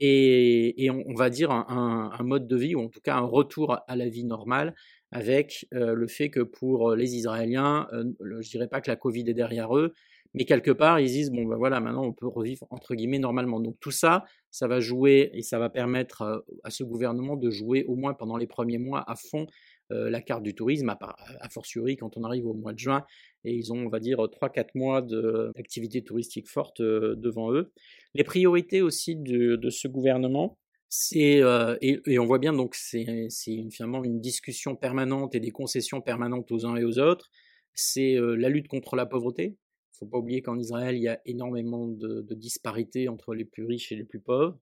Et, 0.00 0.90
on, 0.90 1.14
va 1.14 1.30
dire 1.30 1.52
un, 1.52 2.22
mode 2.24 2.48
de 2.48 2.56
vie, 2.56 2.74
ou 2.74 2.80
en 2.80 2.88
tout 2.88 3.00
cas 3.00 3.14
un 3.14 3.20
retour 3.20 3.78
à 3.86 3.94
la 3.94 4.08
vie 4.08 4.24
normale, 4.24 4.74
avec 5.14 5.66
le 5.70 6.06
fait 6.06 6.28
que 6.28 6.40
pour 6.40 6.94
les 6.94 7.14
Israéliens, 7.14 7.88
je 8.20 8.50
dirais 8.50 8.68
pas 8.68 8.82
que 8.82 8.90
la 8.90 8.96
Covid 8.96 9.24
est 9.26 9.34
derrière 9.34 9.74
eux, 9.76 9.94
mais 10.34 10.44
quelque 10.44 10.72
part, 10.72 10.98
ils 10.98 11.06
disent, 11.06 11.30
bon, 11.30 11.44
ben 11.44 11.56
voilà, 11.56 11.78
maintenant 11.78 12.04
on 12.04 12.12
peut 12.12 12.26
revivre 12.26 12.66
entre 12.70 12.96
guillemets 12.96 13.20
normalement. 13.20 13.60
Donc 13.60 13.78
tout 13.80 13.92
ça, 13.92 14.24
ça 14.50 14.66
va 14.66 14.80
jouer 14.80 15.30
et 15.32 15.42
ça 15.42 15.60
va 15.60 15.70
permettre 15.70 16.22
euh, 16.22 16.40
à 16.64 16.70
ce 16.70 16.82
gouvernement 16.82 17.36
de 17.36 17.50
jouer 17.50 17.84
au 17.84 17.94
moins 17.94 18.14
pendant 18.14 18.36
les 18.36 18.48
premiers 18.48 18.78
mois 18.78 19.08
à 19.08 19.14
fond 19.14 19.46
euh, 19.92 20.10
la 20.10 20.20
carte 20.20 20.42
du 20.42 20.54
tourisme, 20.54 20.88
à, 20.88 21.48
fortiori 21.50 21.96
quand 21.96 22.16
on 22.16 22.24
arrive 22.24 22.46
au 22.46 22.54
mois 22.54 22.72
de 22.72 22.78
juin, 22.78 23.04
et 23.44 23.54
ils 23.54 23.72
ont, 23.72 23.86
on 23.86 23.88
va 23.88 24.00
dire, 24.00 24.18
3-4 24.18 24.70
mois 24.74 25.02
d'activité 25.02 26.02
touristique 26.02 26.48
forte 26.48 26.80
euh, 26.80 27.14
devant 27.16 27.52
eux. 27.52 27.72
Les 28.14 28.24
priorités 28.24 28.82
aussi 28.82 29.14
de 29.14 29.70
ce 29.70 29.86
gouvernement, 29.86 30.58
c'est 30.94 31.42
et, 31.80 32.18
on 32.18 32.26
voit 32.26 32.38
bien 32.38 32.52
donc 32.52 32.74
c'est 32.74 33.26
finalement 33.70 34.04
une 34.04 34.20
discussion 34.20 34.76
permanente 34.76 35.34
et 35.34 35.40
des 35.40 35.50
concessions 35.50 36.00
permanentes 36.00 36.50
aux 36.52 36.66
uns 36.66 36.76
et 36.76 36.84
aux 36.84 36.98
autres. 36.98 37.30
C'est 37.74 38.16
la 38.18 38.48
lutte 38.48 38.68
contre 38.68 38.94
la 38.94 39.06
pauvreté, 39.06 39.56
il 39.94 39.98
faut 39.98 40.06
pas 40.06 40.18
oublier 40.18 40.42
qu'en 40.42 40.58
Israël, 40.58 40.96
il 40.96 41.02
y 41.02 41.08
a 41.08 41.20
énormément 41.24 41.86
de, 41.86 42.26
disparités 42.34 43.08
entre 43.08 43.32
les 43.34 43.44
plus 43.44 43.64
riches 43.64 43.92
et 43.92 43.96
les 43.96 44.04
plus 44.04 44.18
pauvres. 44.18 44.58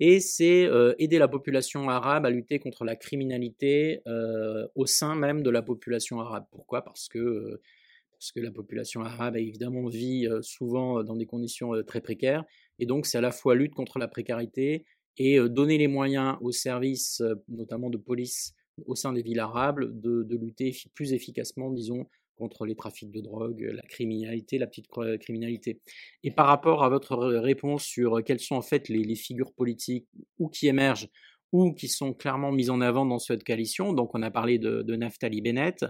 Et 0.00 0.20
c'est 0.20 0.64
euh, 0.64 0.94
aider 0.98 1.18
la 1.18 1.28
population 1.28 1.88
arabe 1.88 2.26
à 2.26 2.30
lutter 2.30 2.58
contre 2.58 2.84
la 2.84 2.96
criminalité 2.96 4.00
euh, 4.06 4.66
au 4.74 4.86
sein 4.86 5.14
même 5.14 5.42
de 5.42 5.50
la 5.50 5.62
population 5.62 6.20
arabe. 6.20 6.46
Pourquoi? 6.50 6.82
Parce 6.82 7.08
que, 7.08 7.18
euh, 7.18 7.60
parce 8.12 8.32
que 8.32 8.40
la 8.40 8.50
population 8.50 9.02
arabe, 9.02 9.36
évidemment, 9.36 9.86
vit 9.86 10.28
souvent 10.42 11.04
dans 11.04 11.14
des 11.14 11.26
conditions 11.26 11.80
très 11.84 12.00
précaires. 12.00 12.44
Et 12.80 12.86
donc, 12.86 13.06
c'est 13.06 13.18
à 13.18 13.20
la 13.20 13.30
fois 13.30 13.54
lutte 13.54 13.74
contre 13.74 14.00
la 14.00 14.08
précarité 14.08 14.84
et 15.18 15.38
donner 15.48 15.78
les 15.78 15.88
moyens 15.88 16.36
aux 16.40 16.52
services, 16.52 17.22
notamment 17.48 17.90
de 17.90 17.98
police, 17.98 18.54
au 18.86 18.94
sein 18.94 19.12
des 19.12 19.22
villes 19.22 19.40
arabes, 19.40 19.80
de, 20.00 20.36
lutter 20.36 20.76
plus 20.94 21.12
efficacement, 21.12 21.70
disons, 21.70 22.06
contre 22.36 22.66
les 22.66 22.76
trafics 22.76 23.10
de 23.10 23.20
drogue, 23.20 23.68
la 23.72 23.82
criminalité, 23.82 24.58
la 24.58 24.68
petite 24.68 24.86
criminalité. 25.20 25.80
Et 26.22 26.30
par 26.30 26.46
rapport 26.46 26.84
à 26.84 26.88
votre 26.88 27.16
réponse 27.16 27.82
sur 27.82 28.22
quelles 28.24 28.40
sont 28.40 28.54
en 28.54 28.62
fait 28.62 28.88
les, 28.88 29.16
figures 29.16 29.52
politiques 29.52 30.06
ou 30.38 30.48
qui 30.48 30.68
émergent 30.68 31.08
ou 31.50 31.72
qui 31.72 31.88
sont 31.88 32.12
clairement 32.12 32.52
mises 32.52 32.70
en 32.70 32.80
avant 32.80 33.06
dans 33.06 33.18
cette 33.18 33.42
coalition, 33.42 33.92
donc 33.92 34.14
on 34.14 34.22
a 34.22 34.30
parlé 34.30 34.58
de, 34.58 34.96
Naftali 34.96 35.40
Bennett, 35.40 35.84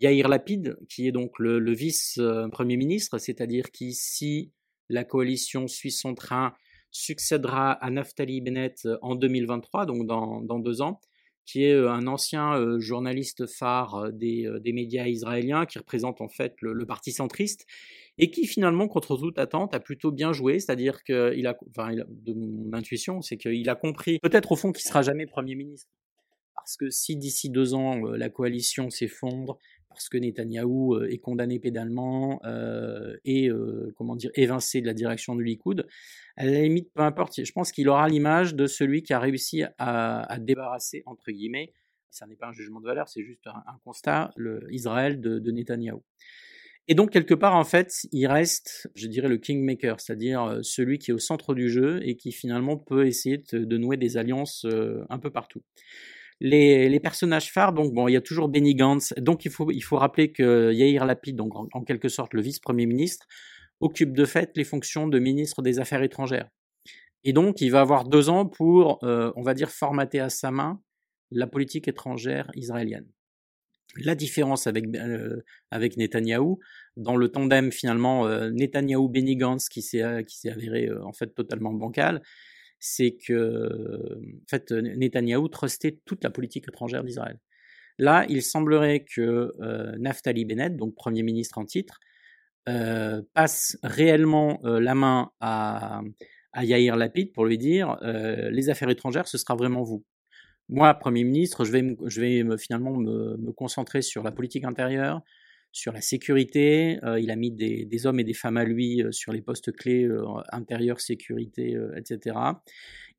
Yair 0.00 0.28
Lapid, 0.28 0.76
qui 0.88 1.06
est 1.06 1.12
donc 1.12 1.38
le, 1.38 1.72
vice-premier 1.72 2.76
ministre, 2.76 3.18
c'est-à-dire 3.18 3.70
qui, 3.70 3.92
si 3.94 4.52
la 4.88 5.04
coalition 5.04 5.68
suit 5.68 5.90
son 5.90 6.14
train, 6.14 6.54
succédera 6.90 7.72
à 7.72 7.90
Naftali 7.90 8.40
Bennett 8.40 8.88
en 9.02 9.14
2023, 9.14 9.86
donc 9.86 10.06
dans 10.06 10.58
deux 10.58 10.82
ans 10.82 11.00
qui 11.46 11.62
est 11.64 11.74
un 11.74 12.06
ancien 12.08 12.78
journaliste 12.80 13.46
phare 13.46 14.12
des, 14.12 14.50
médias 14.72 15.06
israéliens, 15.06 15.64
qui 15.64 15.78
représente 15.78 16.20
en 16.20 16.28
fait 16.28 16.56
le, 16.60 16.84
parti 16.84 17.12
centriste, 17.12 17.66
et 18.18 18.30
qui 18.30 18.46
finalement, 18.46 18.88
contre 18.88 19.16
toute 19.16 19.38
attente, 19.38 19.74
a 19.74 19.80
plutôt 19.80 20.10
bien 20.10 20.32
joué, 20.32 20.58
c'est-à-dire 20.58 21.04
qu'il 21.04 21.46
a, 21.46 21.56
enfin, 21.70 21.94
de 21.94 22.32
mon 22.34 22.72
intuition, 22.72 23.22
c'est 23.22 23.36
qu'il 23.36 23.68
a 23.70 23.76
compris, 23.76 24.18
peut-être 24.18 24.52
au 24.52 24.56
fond, 24.56 24.72
qu'il 24.72 24.84
sera 24.84 25.02
jamais 25.02 25.26
Premier 25.26 25.54
ministre. 25.54 25.88
Parce 26.56 26.76
que 26.76 26.90
si 26.90 27.16
d'ici 27.16 27.48
deux 27.48 27.74
ans, 27.74 28.00
la 28.00 28.28
coalition 28.28 28.90
s'effondre, 28.90 29.58
parce 29.96 30.10
que 30.10 30.18
Netanyahou 30.18 30.94
euh, 30.94 31.10
est 31.10 31.16
condamné 31.16 31.58
pédalement 31.58 32.38
euh, 32.44 33.16
et 33.24 33.48
euh, 33.48 33.94
comment 33.96 34.14
dire 34.14 34.30
évincé 34.34 34.82
de 34.82 34.86
la 34.86 34.92
direction 34.92 35.34
du 35.34 35.42
Likoud. 35.42 35.86
À 36.36 36.44
la 36.44 36.60
limite, 36.60 36.92
peu 36.92 37.00
importe. 37.00 37.42
Je 37.42 37.52
pense 37.52 37.72
qu'il 37.72 37.88
aura 37.88 38.06
l'image 38.06 38.54
de 38.54 38.66
celui 38.66 39.02
qui 39.02 39.14
a 39.14 39.18
réussi 39.18 39.64
à, 39.78 40.36
débarrasser 40.38 41.02
entre 41.06 41.30
guillemets. 41.30 41.72
Ça 42.10 42.26
n'est 42.26 42.36
pas 42.36 42.48
un 42.48 42.52
jugement 42.52 42.80
de 42.80 42.86
valeur, 42.86 43.08
c'est 43.08 43.22
juste 43.22 43.46
un, 43.46 43.78
constat. 43.84 44.32
Le 44.36 44.66
Israël 44.70 45.18
de, 45.18 45.38
de 45.38 45.50
Netanyahou. 45.50 46.02
Et 46.88 46.94
donc, 46.94 47.10
quelque 47.10 47.34
part, 47.34 47.56
en 47.56 47.64
fait, 47.64 48.06
il 48.12 48.26
reste, 48.26 48.88
je 48.94 49.08
dirais, 49.08 49.28
le 49.28 49.38
kingmaker, 49.38 49.98
c'est-à-dire 49.98 50.60
celui 50.62 50.98
qui 50.98 51.10
est 51.10 51.14
au 51.14 51.18
centre 51.18 51.54
du 51.54 51.68
jeu 51.68 52.00
et 52.06 52.16
qui 52.16 52.30
finalement 52.32 52.76
peut 52.76 53.06
essayer 53.06 53.38
de, 53.38 53.76
nouer 53.76 53.96
des 53.96 54.18
alliances 54.18 54.66
un 55.08 55.18
peu 55.18 55.30
partout. 55.30 55.62
Les, 56.40 57.00
personnages 57.00 57.50
phares, 57.50 57.72
donc 57.72 57.94
bon, 57.94 58.08
il 58.08 58.12
y 58.12 58.16
a 58.16 58.20
toujours 58.20 58.48
Benny 58.48 58.74
Gantz. 58.74 59.14
Donc 59.16 59.44
il 59.44 59.50
faut, 59.50 59.70
il 59.70 59.80
faut 59.80 59.96
rappeler 59.96 60.32
que 60.32 60.72
Yair 60.72 61.06
Lapid, 61.06 61.36
donc 61.36 61.52
en, 61.54 61.82
quelque 61.82 62.08
sorte 62.08 62.34
le 62.34 62.42
vice-premier 62.42 62.86
ministre, 62.86 63.26
occupe 63.80 64.12
de 64.12 64.24
fait 64.24 64.50
les 64.56 64.64
fonctions 64.64 65.08
de 65.08 65.18
ministre 65.18 65.62
des 65.62 65.78
Affaires 65.78 66.02
étrangères. 66.02 66.48
Et 67.24 67.32
donc 67.32 67.60
il 67.60 67.70
va 67.70 67.80
avoir 67.80 68.04
deux 68.04 68.28
ans 68.28 68.46
pour, 68.46 69.02
euh, 69.02 69.32
on 69.36 69.42
va 69.42 69.54
dire, 69.54 69.70
formater 69.70 70.20
à 70.20 70.28
sa 70.28 70.50
main 70.50 70.80
la 71.30 71.46
politique 71.46 71.88
étrangère 71.88 72.50
israélienne. 72.54 73.06
La 73.96 74.14
différence 74.14 74.66
avec, 74.66 74.84
euh, 74.94 75.40
avec 75.70 75.96
Netanyahou, 75.96 76.58
dans 76.96 77.16
le 77.16 77.28
tandem 77.28 77.72
finalement 77.72 78.26
euh, 78.26 78.50
Netanyahou-Benny 78.50 79.36
Gantz 79.36 79.68
qui 79.70 79.80
s'est 79.80 80.02
avéré 80.02 80.90
en 81.02 81.12
fait 81.12 81.34
totalement 81.34 81.72
bancal, 81.72 82.22
c'est 82.78 83.16
que 83.16 84.18
en 84.18 84.48
fait, 84.48 84.70
Netanyahou 84.72 85.48
trustait 85.48 85.98
toute 86.04 86.22
la 86.24 86.30
politique 86.30 86.68
étrangère 86.68 87.04
d'Israël. 87.04 87.38
Là, 87.98 88.26
il 88.28 88.42
semblerait 88.42 89.04
que 89.04 89.54
euh, 89.60 89.96
Naftali 89.98 90.44
Bennett, 90.44 90.76
donc 90.76 90.94
Premier 90.94 91.22
ministre 91.22 91.58
en 91.58 91.64
titre, 91.64 91.98
euh, 92.68 93.22
passe 93.32 93.78
réellement 93.82 94.60
euh, 94.64 94.80
la 94.80 94.94
main 94.94 95.30
à, 95.40 96.02
à 96.52 96.64
Yair 96.64 96.96
Lapid 96.96 97.32
pour 97.32 97.46
lui 97.46 97.58
dire 97.58 97.98
les 98.02 98.70
affaires 98.70 98.90
étrangères, 98.90 99.28
ce 99.28 99.38
sera 99.38 99.54
vraiment 99.54 99.82
vous. 99.82 100.04
Moi, 100.68 100.92
Premier 100.94 101.22
ministre, 101.24 101.64
je 101.64 101.72
vais, 101.72 101.96
je 102.06 102.20
vais 102.20 102.58
finalement 102.58 102.96
me, 102.96 103.36
me, 103.36 103.52
concentrer 103.52 104.02
sur 104.02 104.22
la 104.24 104.32
politique 104.32 104.64
intérieure, 104.64 105.20
sur 105.76 105.92
la 105.92 106.00
sécurité. 106.00 106.98
Euh, 107.04 107.20
il 107.20 107.30
a 107.30 107.36
mis 107.36 107.50
des, 107.50 108.06
hommes 108.06 108.18
et 108.18 108.24
des 108.24 108.32
femmes 108.32 108.56
à 108.56 108.64
lui 108.64 109.02
euh, 109.02 109.12
sur 109.12 109.32
les 109.32 109.42
postes 109.42 109.72
clés 109.72 110.04
euh, 110.04 110.24
intérieur, 110.50 111.00
sécurité, 111.00 111.76
etc. 111.94 112.36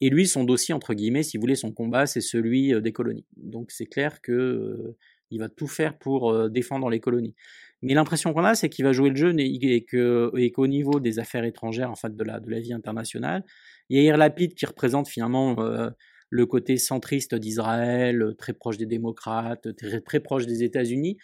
Et 0.01 0.09
lui, 0.09 0.25
son 0.25 0.43
dossier, 0.43 0.73
entre 0.73 0.95
guillemets, 0.95 1.21
si 1.21 1.37
vous 1.37 1.41
voulez, 1.41 1.55
son 1.55 1.71
combat, 1.71 2.07
c'est 2.07 2.21
celui 2.21 2.73
des 2.81 2.91
colonies. 2.91 3.25
Donc 3.35 3.69
c'est 3.71 3.85
clair 3.85 4.21
que 4.21 4.95
il 5.29 5.39
va 5.39 5.49
tout 5.49 5.67
faire 5.67 5.97
pour 5.97 6.49
défendre 6.49 6.89
les 6.89 6.99
colonies. 6.99 7.35
Mais 7.81 7.93
l'impression 7.93 8.33
qu'on 8.33 8.43
a, 8.43 8.55
c'est 8.55 8.69
qu'il 8.69 8.85
va 8.85 8.91
jouer 8.91 9.09
le 9.09 9.15
jeu 9.15 9.35
et 9.37 10.51
qu'au 10.51 10.67
niveau 10.67 10.99
des 10.99 11.19
affaires 11.19 11.43
étrangères, 11.43 11.91
en 11.91 11.95
fait, 11.95 12.15
de 12.15 12.23
la, 12.23 12.39
de 12.39 12.49
la 12.49 12.59
vie 12.59 12.73
internationale, 12.73 13.43
il 13.89 13.97
y 13.97 13.99
a 13.99 14.03
Yair 14.03 14.17
Lapid 14.17 14.55
qui 14.55 14.65
représente 14.65 15.07
finalement 15.07 15.55
le 16.29 16.45
côté 16.45 16.77
centriste 16.77 17.35
d'Israël, 17.35 18.35
très 18.37 18.53
proche 18.53 18.77
des 18.77 18.85
démocrates, 18.85 19.67
très 20.05 20.19
proche 20.19 20.45
des 20.45 20.63
États-Unis. 20.63 21.17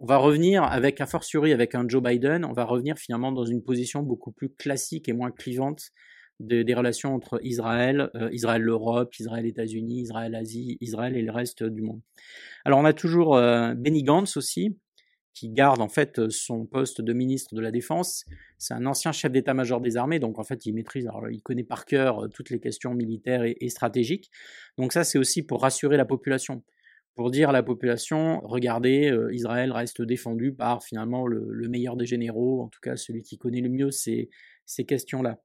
On 0.00 0.06
va 0.06 0.16
revenir 0.16 0.62
avec 0.62 1.00
un 1.00 1.06
fortiori 1.06 1.52
avec 1.52 1.74
un 1.74 1.86
Joe 1.88 2.02
Biden, 2.02 2.44
on 2.44 2.52
va 2.52 2.64
revenir 2.64 2.96
finalement 2.98 3.32
dans 3.32 3.44
une 3.44 3.62
position 3.62 4.02
beaucoup 4.02 4.30
plus 4.30 4.50
classique 4.50 5.08
et 5.08 5.12
moins 5.12 5.32
clivante 5.32 5.90
des 6.40 6.74
relations 6.74 7.14
entre 7.14 7.40
Israël, 7.42 8.10
euh, 8.14 8.28
Israël 8.32 8.62
l'Europe, 8.62 9.12
Israël 9.18 9.44
États-Unis, 9.44 10.02
Israël 10.02 10.34
Asie, 10.36 10.78
Israël 10.80 11.16
et 11.16 11.22
le 11.22 11.32
reste 11.32 11.64
du 11.64 11.82
monde. 11.82 12.00
Alors 12.64 12.78
on 12.78 12.84
a 12.84 12.92
toujours 12.92 13.36
euh, 13.36 13.74
Benny 13.74 14.04
Gantz 14.04 14.36
aussi, 14.36 14.78
qui 15.34 15.50
garde 15.50 15.80
en 15.80 15.88
fait 15.88 16.30
son 16.30 16.66
poste 16.66 17.00
de 17.00 17.12
ministre 17.12 17.54
de 17.54 17.60
la 17.60 17.70
Défense. 17.70 18.24
C'est 18.56 18.74
un 18.74 18.86
ancien 18.86 19.12
chef 19.12 19.30
d'état-major 19.30 19.80
des 19.80 19.96
armées, 19.96 20.18
donc 20.18 20.38
en 20.38 20.44
fait 20.44 20.66
il 20.66 20.74
maîtrise, 20.74 21.06
alors, 21.06 21.28
il 21.30 21.42
connaît 21.42 21.64
par 21.64 21.84
cœur 21.84 22.24
euh, 22.24 22.28
toutes 22.28 22.50
les 22.50 22.60
questions 22.60 22.94
militaires 22.94 23.42
et, 23.44 23.68
stratégiques. 23.68 24.30
Donc 24.78 24.92
ça 24.92 25.04
c'est 25.04 25.18
aussi 25.18 25.42
pour 25.42 25.62
rassurer 25.62 25.96
la 25.96 26.04
population, 26.04 26.62
pour 27.18 27.32
dire 27.32 27.48
à 27.48 27.52
la 27.52 27.64
population, 27.64 28.40
regardez, 28.44 29.10
euh, 29.10 29.34
Israël 29.34 29.72
reste 29.72 30.02
défendu 30.02 30.52
par 30.52 30.84
finalement 30.84 31.26
le, 31.26 31.68
meilleur 31.68 31.96
des 31.96 32.06
généraux, 32.06 32.62
en 32.62 32.68
tout 32.68 32.78
cas 32.80 32.94
celui 32.94 33.22
qui 33.22 33.38
connaît 33.38 33.60
le 33.60 33.68
mieux 33.68 33.90
ces, 33.90 34.30
ces 34.64 34.84
questions-là 34.84 35.40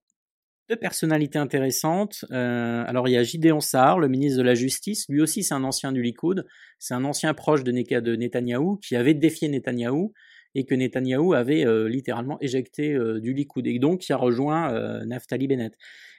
deux 0.70 0.76
personnalités 0.78 1.40
intéressantes. 1.40 2.24
Euh, 2.32 2.86
alors 2.88 3.10
il 3.10 3.12
y 3.12 3.18
a 3.18 3.24
Gideon 3.24 3.60
Sar, 3.60 4.00
le 4.00 4.08
ministre 4.08 4.38
de 4.38 4.44
la 4.44 4.54
Justice. 4.54 5.08
Lui 5.10 5.20
aussi, 5.20 5.44
c'est 5.44 5.56
un 5.56 5.66
ancien 5.66 5.92
du 5.92 6.02
Likoud. 6.02 6.46
C'est 6.80 6.94
un 6.94 7.04
ancien 7.04 7.34
proche 7.34 7.66
de, 7.66 7.72
de 7.72 8.16
Netanyahou 8.16 8.78
qui 8.78 8.96
avait 8.96 9.14
défié 9.14 9.50
Netanyahou 9.50 10.14
et 10.56 10.66
que 10.66 10.74
Netanyahou 10.74 11.34
avait 11.34 11.66
euh, 11.66 11.90
littéralement 11.90 12.38
éjecté 12.40 12.98
du 13.20 13.34
Likoud 13.34 13.68
et 13.68 13.78
donc 13.78 14.02
qui 14.02 14.14
a 14.14 14.18
rejoint 14.18 15.04
Naftali 15.06 15.48
Bennett. 15.48 15.74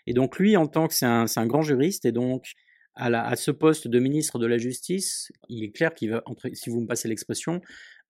Et 0.07 0.13
donc 0.13 0.39
lui, 0.39 0.59
en 0.59 0.67
tant 0.67 0.89
que 0.89 0.95
c'est 0.95 1.07
un, 1.07 1.25
un, 1.35 1.47
grand 1.47 1.63
juriste 1.63 2.05
et 2.05 2.13
donc 2.13 2.55
à, 2.97 3.37
ce 3.37 3.51
poste 3.51 3.89
de 3.89 3.99
ministre 3.99 4.39
de 4.39 4.47
la 4.47 4.59
Justice, 4.59 5.33
il 5.49 5.65
est 5.65 5.73
clair 5.73 5.95
qu'il 5.95 6.11
va, 6.11 6.23
si 6.53 6.71
vous 6.71 6.81
me 6.81 6.87
passez 6.87 7.09
l'expression, 7.09 7.61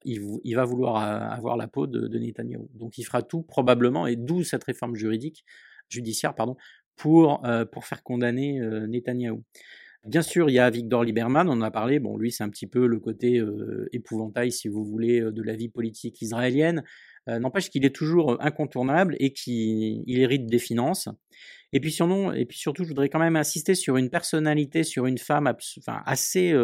il, 0.04 0.54
va 0.54 0.64
vouloir 0.64 0.96
avoir 1.32 1.56
la 1.56 1.66
peau 1.66 1.86
de, 1.86 2.06
de 2.08 2.18
Netanyahou. 2.18 2.68
Donc 2.74 2.98
il 2.98 3.04
fera 3.04 3.22
tout 3.22 3.42
probablement, 3.42 4.06
et 4.06 4.16
d'où 4.16 4.42
cette 4.42 4.64
réforme 4.64 4.94
juridique, 4.94 5.44
judiciaire 5.88 6.34
pardon, 6.34 6.56
pour, 6.96 7.44
euh, 7.46 7.64
faire 7.82 8.02
condamner 8.02 8.60
euh, 8.60 8.86
Netanyahou. 8.86 9.42
Bien 10.06 10.22
sûr, 10.22 10.50
il 10.50 10.52
y 10.52 10.58
a 10.58 10.68
Victor 10.68 11.02
Lieberman, 11.02 11.48
on 11.48 11.52
en 11.52 11.62
a 11.62 11.70
parlé, 11.70 11.98
bon, 11.98 12.18
lui, 12.18 12.30
c'est 12.30 12.44
un 12.44 12.50
petit 12.50 12.66
peu 12.66 12.86
le 12.86 13.00
côté 13.00 13.38
euh, 13.38 13.88
épouvantail, 13.92 14.52
si 14.52 14.68
vous 14.68 14.84
voulez, 14.84 15.20
de 15.20 15.42
la 15.42 15.54
vie 15.54 15.70
politique 15.70 16.20
israélienne. 16.20 16.84
N'empêche 17.26 17.70
qu'il 17.70 17.86
est 17.86 17.94
toujours 17.94 18.36
incontournable 18.44 19.16
et 19.18 19.32
qu'il 19.32 20.02
hérite 20.06 20.44
des 20.44 20.58
finances. 20.58 21.08
Et 21.74 21.80
puis, 21.80 22.58
surtout, 22.58 22.84
je 22.84 22.88
voudrais 22.88 23.08
quand 23.08 23.18
même 23.18 23.36
insister 23.36 23.74
sur 23.74 23.96
une 23.96 24.08
personnalité, 24.08 24.84
sur 24.84 25.06
une 25.06 25.18
femme 25.18 25.52
assez, 26.06 26.54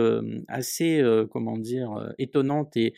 assez 0.49 1.03
comment 1.31 1.59
dire, 1.59 2.13
étonnante 2.19 2.77
et, 2.77 2.95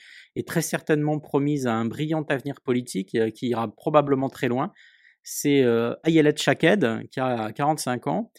très 0.47 0.62
certainement 0.62 1.19
promise 1.19 1.66
à 1.66 1.75
un 1.75 1.87
brillant 1.87 2.25
avenir 2.28 2.61
politique 2.61 3.16
qui 3.35 3.49
ira 3.49 3.75
probablement 3.75 4.28
très 4.28 4.49
loin 4.49 4.73
c'est 5.23 5.62
euh, 5.62 5.95
Ayelet 6.04 6.37
Shaked, 6.37 7.09
qui 7.11 7.21
a 7.21 7.52
45 7.52 8.07
ans, 8.07 8.33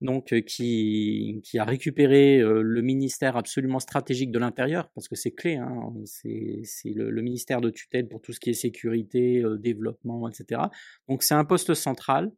donc 0.00 0.32
euh, 0.32 0.40
qui, 0.40 1.42
a 1.58 1.64
récupéré 1.64 2.38
euh, 2.38 2.62
le 2.62 2.82
ministère 2.82 3.36
absolument 3.36 3.80
stratégique 3.80 4.30
de 4.30 4.38
l'intérieur, 4.38 4.90
parce 4.94 5.08
que 5.08 5.16
c'est 5.16 5.32
clé, 5.32 5.56
hein, 5.56 5.92
c'est 6.04 6.62
le, 6.94 7.22
ministère 7.22 7.60
de 7.60 7.70
tutelle 7.70 8.08
pour 8.08 8.20
tout 8.20 8.32
ce 8.32 8.40
qui 8.40 8.50
est 8.50 8.54
sécurité, 8.54 9.42
développement, 9.58 10.28
etc. 10.28 10.62
Donc 11.08 11.22
c'est 11.22 11.34
un 11.34 11.44
poste 11.44 11.74
central. 11.74 12.30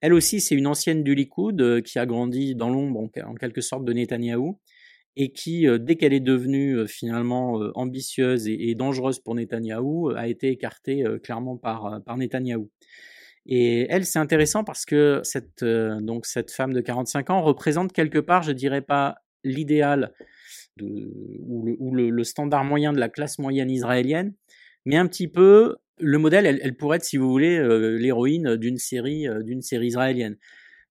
Elle 0.00 0.12
aussi, 0.12 0.40
c'est 0.40 0.54
une 0.54 0.66
ancienne 0.66 1.02
du 1.02 1.14
Likoud 1.14 1.82
qui 1.82 1.98
a 1.98 2.06
grandi 2.06 2.54
dans 2.54 2.70
l'ombre 2.70 3.08
en, 3.24 3.34
quelque 3.34 3.60
sorte 3.60 3.84
de 3.84 3.92
Netanyahou 3.92 4.60
et 5.16 5.32
qui, 5.32 5.66
dès 5.80 5.96
qu'elle 5.96 6.12
est 6.12 6.20
devenue 6.20 6.86
finalement 6.86 7.54
ambitieuse 7.74 8.46
et, 8.46 8.74
dangereuse 8.76 9.18
pour 9.18 9.34
Netanyahou, 9.34 10.10
a 10.10 10.28
été 10.28 10.50
écartée 10.50 11.04
clairement 11.22 11.56
par, 11.56 12.00
par 12.04 12.16
Netanyahou. 12.16 12.70
Et 13.48 13.86
elle, 13.88 14.04
c'est 14.04 14.18
intéressant 14.18 14.62
parce 14.62 14.84
que 14.84 15.20
cette, 15.24 15.62
euh, 15.62 15.98
femme 16.48 16.74
de 16.74 16.80
45 16.82 17.30
ans 17.30 17.42
représente 17.42 17.94
quelque 17.94 18.18
part, 18.18 18.42
je 18.42 18.52
dirais 18.52 18.82
pas 18.82 19.16
l'idéal 19.42 20.12
ou 20.80 21.94
le, 21.94 22.24
standard 22.24 22.62
moyen 22.62 22.92
de 22.92 23.00
la 23.00 23.08
classe 23.08 23.38
moyenne 23.38 23.70
israélienne, 23.70 24.34
mais 24.84 24.96
un 24.96 25.06
petit 25.08 25.28
peu 25.28 25.76
le 26.00 26.18
modèle. 26.18 26.46
Elle, 26.46 26.76
pourrait 26.76 26.96
être, 26.96 27.04
si 27.04 27.16
vous 27.16 27.30
voulez, 27.30 27.58
euh, 27.58 27.96
l'héroïne 27.98 28.56
d'une 28.56 28.78
série, 28.78 29.28
euh, 29.28 29.42
d'une 29.42 29.62
série 29.62 29.88
israélienne. 29.88 30.36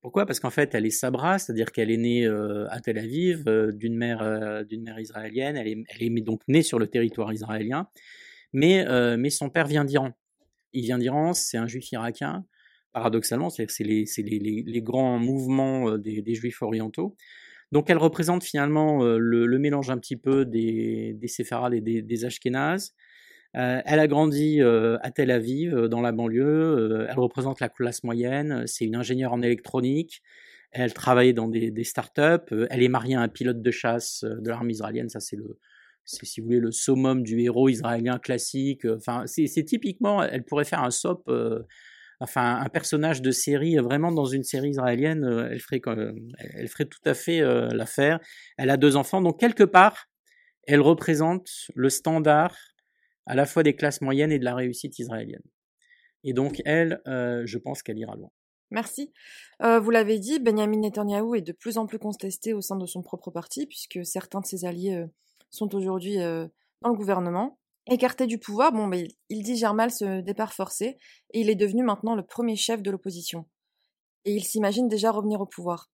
Pourquoi? 0.02 0.26
Parce 0.26 0.39
qu'en 0.39 0.50
fait, 0.50 0.74
elle 0.76 0.86
est 0.86 0.91
sabra, 0.91 1.39
c'est-à-dire 1.39 1.72
qu'elle 1.72 1.91
est 1.91 1.98
née 1.98 2.28
à 2.28 2.80
Tel 2.80 2.98
Aviv 2.98 3.43
d'une 3.74 3.98
mère, 3.98 4.63
d'une 4.63 4.84
mère 4.84 5.00
israélienne. 5.00 5.58
Elle 5.58 5.86
est, 6.00 6.22
donc 6.22 6.41
née 6.48 6.62
sur 6.62 6.80
le 6.80 6.88
territoire 6.88 7.34
israélien, 7.34 7.89
mais, 8.54 8.86
mais 9.17 9.30
son 9.32 9.50
père 9.50 9.67
vient 9.67 9.84
d'Iran 9.84 10.13
il 10.74 10.84
vient 10.84 10.98
d'Iran, 10.98 11.34
c'est 11.34 11.58
un 11.58 11.67
juif 11.67 11.91
irakien, 11.91 12.46
paradoxalement, 12.93 13.50
c'est 13.50 13.67
les, 13.80 14.06
les, 14.17 14.63
les, 14.65 14.82
grands 14.82 15.20
mouvements 15.20 15.89
euh, 15.89 15.98
des, 15.98 16.36
juifs 16.36 16.62
orientaux. 16.62 17.15
Donc 17.72 17.89
elle 17.89 17.98
représente 17.98 18.43
finalement 18.43 19.04
euh, 19.04 19.17
le, 19.17 19.60
mélange 19.60 19.89
un 19.89 19.98
petit 19.98 20.15
peu 20.15 20.46
des, 20.46 21.13
des 21.13 21.28
séfarades 21.28 21.74
et 21.74 21.82
des 21.82 22.26
ashkénazes. 22.26 22.96
Euh, 23.56 23.82
elle 23.86 24.00
a 24.00 24.08
grandi 24.08 24.62
à 24.62 25.12
Tel 25.12 25.32
Aviv, 25.32 25.76
dans 25.88 26.02
la 26.02 26.12
banlieue. 26.12 27.08
elle 27.10 27.20
représente 27.20 27.60
la 27.60 27.70
classe 27.70 28.04
moyenne. 28.04 28.64
C'est 28.68 28.86
une 28.86 28.96
ingénieure 28.96 29.34
en 29.34 29.42
électronique. 29.42 30.22
Elle 30.72 30.94
travaille 30.94 31.34
dans 31.34 31.48
des, 31.48 31.72
des 31.72 31.84
startups. 31.84 32.68
elle 32.70 32.84
est 32.84 32.90
mariée 32.90 33.16
à 33.16 33.22
un 33.22 33.30
pilote 33.30 33.62
de 33.62 33.72
chasse 33.72 34.24
de 34.24 34.50
l'armée 34.50 34.74
israélienne. 34.74 35.10
Ça, 35.10 35.20
c'est 35.20 35.38
le, 35.38 35.58
c'est 36.08 36.26
si 36.26 36.40
vous 36.40 36.48
voulez 36.48 36.60
le 36.60 36.72
summum 36.72 37.22
du 37.22 37.42
héros 37.42 37.68
israélien 37.70 38.18
classique. 38.18 38.86
Euh, 38.86 38.96
enfin, 38.96 39.26
c'est 39.28 39.64
typiquement, 39.66 40.24
elle 40.24 40.44
pourrait 40.44 40.66
faire 40.66 40.82
un 40.82 40.90
sop, 40.90 41.24
euh, 41.28 41.64
enfin 42.22 42.62
un 42.62 42.70
personnage 42.70 43.22
de 43.22 43.30
série 43.32 43.76
vraiment 43.76 44.12
dans 44.12 44.26
une 44.26 44.44
série 44.44 44.70
israélienne. 44.70 45.26
Euh, 45.26 45.50
elle 45.52 45.60
ferait, 45.60 45.82
elle 46.56 46.68
ferait 46.70 46.86
tout 46.86 47.02
à 47.06 47.14
fait 47.14 47.42
l'affaire. 47.74 48.20
Elle 48.58 48.70
a 48.70 48.78
deux 48.78 48.96
enfants, 48.96 49.22
donc 49.22 49.40
quelque 49.40 49.66
part, 49.66 50.08
elle 50.64 50.82
représente 50.82 51.50
le 51.76 51.90
standard 51.90 52.56
à 53.28 53.36
la 53.36 53.46
fois 53.46 53.63
des 53.63 53.76
classes 53.76 54.02
moyennes 54.02 54.32
et 54.32 54.40
de 54.40 54.46
la 54.46 54.56
réussite 54.56 54.98
israélienne. 55.00 55.44
Et 56.24 56.34
donc 56.34 56.62
elle, 56.66 57.02
je 57.06 57.58
pense 57.58 57.84
qu'elle 57.84 58.00
ira 58.00 58.16
loin. 58.16 58.32
Merci. 58.72 59.13
vous 59.62 59.90
l'avez 59.92 60.20
dit, 60.20 60.40
Benjamin 60.40 60.80
Netanyahu 60.80 61.38
est 61.38 61.42
de 61.42 61.54
plus 61.54 61.78
en 61.78 61.86
plus 61.86 62.00
contesté 62.00 62.54
au 62.54 62.62
sein 62.62 62.76
de 62.76 62.86
son 62.86 63.02
propre 63.02 63.32
parti, 63.32 63.68
puisque 63.68 64.06
certains 64.06 64.42
de 64.42 64.46
ses 64.46 64.66
alliés 64.66 65.06
sont 65.50 65.74
aujourd'hui 65.76 66.20
euh, 66.20 66.48
dans 66.82 66.90
le 66.90 66.96
gouvernement. 66.96 67.60
Écarté 67.90 68.28
du 68.28 68.38
pouvoir, 68.38 68.74
bon, 68.74 68.86
mais 68.86 69.08
il 69.30 69.44
digère 69.44 69.74
mal 69.74 69.92
ce 69.92 70.20
départ 70.22 70.54
forcé 70.54 70.98
et 71.32 71.40
il 71.40 71.50
est 71.50 71.56
devenu 71.56 71.84
maintenant 71.84 72.16
le 72.16 72.24
premier 72.24 72.58
chef 72.58 72.82
de 72.82 72.92
l'opposition. 72.92 73.46
Et 74.26 74.36
il 74.36 74.44
s'imagine 74.44 74.90
déjà 74.90 75.12
revenir 75.12 75.40
au 75.40 75.46
pouvoir. 75.46 75.90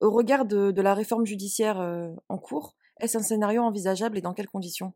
Au 0.00 0.10
regard 0.10 0.44
de, 0.44 0.80
la 0.80 0.94
réforme 0.94 1.24
judiciaire 1.24 1.80
euh, 1.80 2.10
en 2.28 2.36
cours, 2.36 2.76
est-ce 3.00 3.16
un 3.16 3.22
scénario 3.22 3.62
envisageable 3.62 4.18
et 4.18 4.20
dans 4.20 4.34
quelles 4.34 4.48
conditions? 4.48 4.92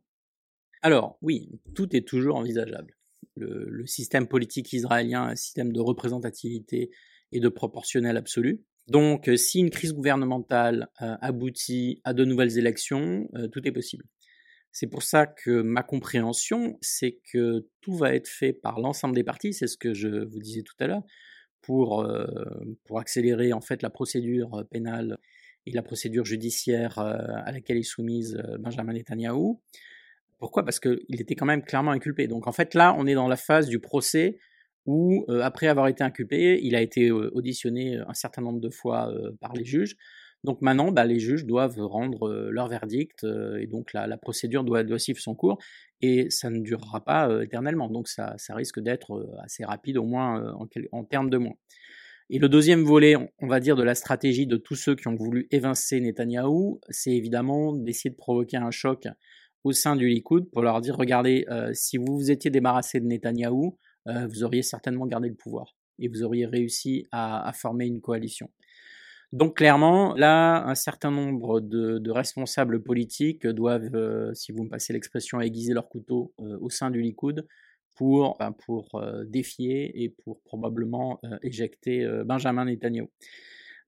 Alors, 0.82 1.16
oui, 1.22 1.48
tout 1.74 1.94
est 1.94 2.06
toujours 2.06 2.36
envisageable. 2.36 2.96
Le, 3.36 3.86
système 3.86 4.26
politique 4.26 4.72
israélien 4.72 5.22
un 5.22 5.36
système 5.36 5.72
de 5.72 5.80
représentativité 5.80 6.90
et 7.30 7.40
de 7.40 7.48
proportionnel 7.48 8.16
absolu. 8.16 8.64
Donc, 8.88 9.28
euh, 9.28 9.36
si 9.36 9.60
une 9.60 9.70
crise 9.70 9.92
gouvernementale 9.94 10.88
euh, 11.00 11.14
aboutit 11.20 12.00
à 12.04 12.14
de 12.14 12.24
nouvelles 12.24 12.58
élections, 12.58 13.28
euh, 13.36 13.46
tout 13.46 13.66
est 13.66 13.72
possible. 13.72 14.04
C'est 14.72 14.88
pour 14.88 15.02
ça 15.02 15.26
que 15.26 15.62
ma 15.62 15.82
compréhension, 15.82 16.78
c'est 16.80 17.20
que 17.32 17.68
tout 17.80 17.94
va 17.94 18.14
être 18.14 18.28
fait 18.28 18.52
par 18.52 18.80
l'ensemble 18.80 19.14
des 19.14 19.24
partis, 19.24 19.52
c'est 19.52 19.68
ce 19.68 19.76
que 19.76 19.94
je 19.94 20.08
vous 20.08 20.40
disais 20.40 20.62
tout 20.62 20.74
à 20.80 20.86
l'heure, 20.86 21.02
pour, 21.60 22.08
pour 22.84 22.98
accélérer 22.98 23.52
en 23.52 23.60
fait 23.60 23.82
la 23.82 23.90
procédure 23.90 24.64
pénale 24.70 25.18
et 25.66 25.72
la 25.72 25.82
procédure 25.82 26.24
judiciaire 26.24 26.98
à 26.98 27.52
laquelle 27.52 27.76
est 27.76 27.82
soumise 27.82 28.42
Benjamin 28.58 28.94
Netanyahu. 28.94 29.58
Pourquoi? 30.42 30.64
Parce 30.64 30.80
qu'il 30.80 31.20
était 31.20 31.36
quand 31.36 31.46
même 31.46 31.62
clairement 31.62 31.92
inculpé. 31.92 32.26
Donc 32.26 32.48
en 32.48 32.52
fait 32.52 32.74
là, 32.74 32.96
on 32.98 33.06
est 33.06 33.14
dans 33.14 33.28
la 33.28 33.36
phase 33.36 33.68
du 33.68 33.78
procès 33.78 34.40
où, 34.86 35.24
euh, 35.28 35.40
après 35.40 35.68
avoir 35.68 35.86
été 35.86 36.02
inculpé, 36.02 36.58
il 36.64 36.74
a 36.74 36.80
été 36.80 37.10
euh, 37.10 37.30
auditionné 37.32 37.96
euh, 37.96 38.04
un 38.08 38.14
certain 38.14 38.42
nombre 38.42 38.58
de 38.58 38.68
fois 38.68 39.08
par 39.40 39.52
les 39.52 39.64
juges. 39.64 39.94
Donc 40.42 40.60
maintenant, 40.60 40.90
bah, 40.90 41.04
les 41.04 41.20
juges 41.20 41.46
doivent 41.46 41.78
rendre 41.78 42.28
leur 42.50 42.66
verdict 42.66 43.24
et 43.60 43.68
donc 43.68 43.92
la, 43.92 44.18
procédure 44.18 44.64
doit, 44.64 44.98
suivre 44.98 45.20
son 45.20 45.36
cours 45.36 45.58
et 46.00 46.28
ça 46.30 46.50
ne 46.50 46.58
durera 46.58 47.04
pas 47.04 47.44
éternellement. 47.44 47.88
Donc 47.88 48.08
ça, 48.08 48.34
risque 48.48 48.80
d'être 48.80 49.24
assez 49.44 49.64
rapide, 49.64 49.96
au 49.96 50.04
moins 50.04 50.52
en, 50.54 50.66
en, 50.90 51.04
termes 51.04 51.30
de 51.30 51.38
mois. 51.38 51.54
Et 52.30 52.40
le 52.40 52.48
deuxième 52.48 52.82
volet, 52.82 53.14
on 53.38 53.46
va 53.46 53.60
dire, 53.60 53.76
de 53.76 53.84
la 53.84 53.94
stratégie 53.94 54.48
de 54.48 54.56
tous 54.56 54.74
ceux 54.74 54.96
qui 54.96 55.06
ont 55.06 55.14
voulu 55.14 55.46
évincer 55.52 56.00
Netanyahou, 56.00 56.80
c'est 56.88 57.12
évidemment 57.12 57.72
d'essayer 57.72 58.10
de 58.10 58.16
provoquer 58.16 58.56
un 58.56 58.72
choc 58.72 59.06
au 59.64 59.72
sein 59.72 59.96
du 59.96 60.08
Likoud 60.08 60.50
pour 60.50 60.62
leur 60.62 60.80
dire 60.80 60.96
regardez, 60.96 61.46
si 61.72 61.96
vous 61.96 62.18
vous 62.18 62.30
étiez 62.30 62.50
débarrassé 62.50 63.00
de 63.00 63.06
Netanyahou, 63.06 63.78
vous 64.06 64.44
auriez 64.44 64.62
certainement 64.62 65.06
gardé 65.06 65.28
le 65.28 65.34
pouvoir 65.34 65.76
et 65.98 66.08
vous 66.08 66.22
auriez 66.22 66.46
réussi 66.46 67.06
à, 67.12 67.50
former 67.54 67.86
une 67.86 68.00
coalition. 68.00 68.50
Donc 69.32 69.56
clairement, 69.56 70.14
là, 70.14 70.66
un 70.66 70.74
certain 70.74 71.10
nombre 71.10 71.60
de, 71.60 72.10
responsables 72.10 72.82
politiques 72.82 73.46
doivent, 73.46 74.32
si 74.34 74.52
vous 74.52 74.64
me 74.64 74.68
passez 74.68 74.92
l'expression, 74.92 75.40
aiguiser 75.40 75.72
leur 75.72 75.88
couteau 75.88 76.34
au 76.38 76.70
sein 76.70 76.90
du 76.90 77.00
Likoud 77.00 77.46
pour, 77.96 78.36
ben, 78.38 78.52
pour 78.52 79.02
défier 79.26 80.02
et 80.02 80.08
pour 80.08 80.40
probablement 80.42 81.20
éjecter 81.42 82.06
Benjamin 82.24 82.64
Netanyahu. 82.64 83.08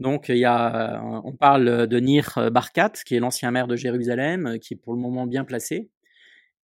Donc 0.01 0.29
il 0.29 0.39
y 0.39 0.45
a, 0.45 1.03
on 1.25 1.33
parle 1.33 1.87
de 1.87 2.01
Nir 2.01 2.51
Barkat, 2.53 2.93
qui 3.05 3.15
est 3.15 3.21
l'ancien 3.21 3.51
maire 3.51 3.67
de 3.67 3.77
Jérusalem, 3.77 4.59
qui 4.61 4.75
est 4.75 4.77
pour 4.77 4.95
le 4.95 5.01
moment 5.01 5.27
bien 5.27 5.45
placé. 5.45 5.91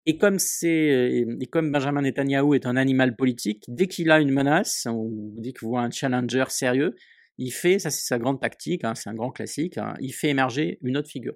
Et 0.06 0.16
comme 0.16 0.38
c'est 0.38 1.24
et 1.40 1.46
comme 1.46 1.70
Benjamin 1.70 2.02
Netanyahu 2.02 2.54
est 2.54 2.66
un 2.66 2.76
animal 2.76 3.16
politique, 3.16 3.64
dès 3.68 3.86
qu'il 3.86 4.10
a 4.10 4.20
une 4.20 4.32
menace 4.32 4.88
ou 4.90 5.34
dès 5.38 5.52
qu'il 5.52 5.68
voit 5.68 5.82
un 5.82 5.90
challenger 5.90 6.44
sérieux, 6.48 6.94
il 7.40 7.50
fait, 7.50 7.78
ça 7.78 7.90
c'est 7.90 8.06
sa 8.06 8.18
grande 8.18 8.40
tactique, 8.40 8.84
hein, 8.84 8.94
c'est 8.94 9.08
un 9.08 9.14
grand 9.14 9.30
classique, 9.30 9.78
hein, 9.78 9.94
il 10.00 10.12
fait 10.12 10.28
émerger 10.28 10.78
une 10.82 10.96
autre 10.98 11.08
figure 11.08 11.34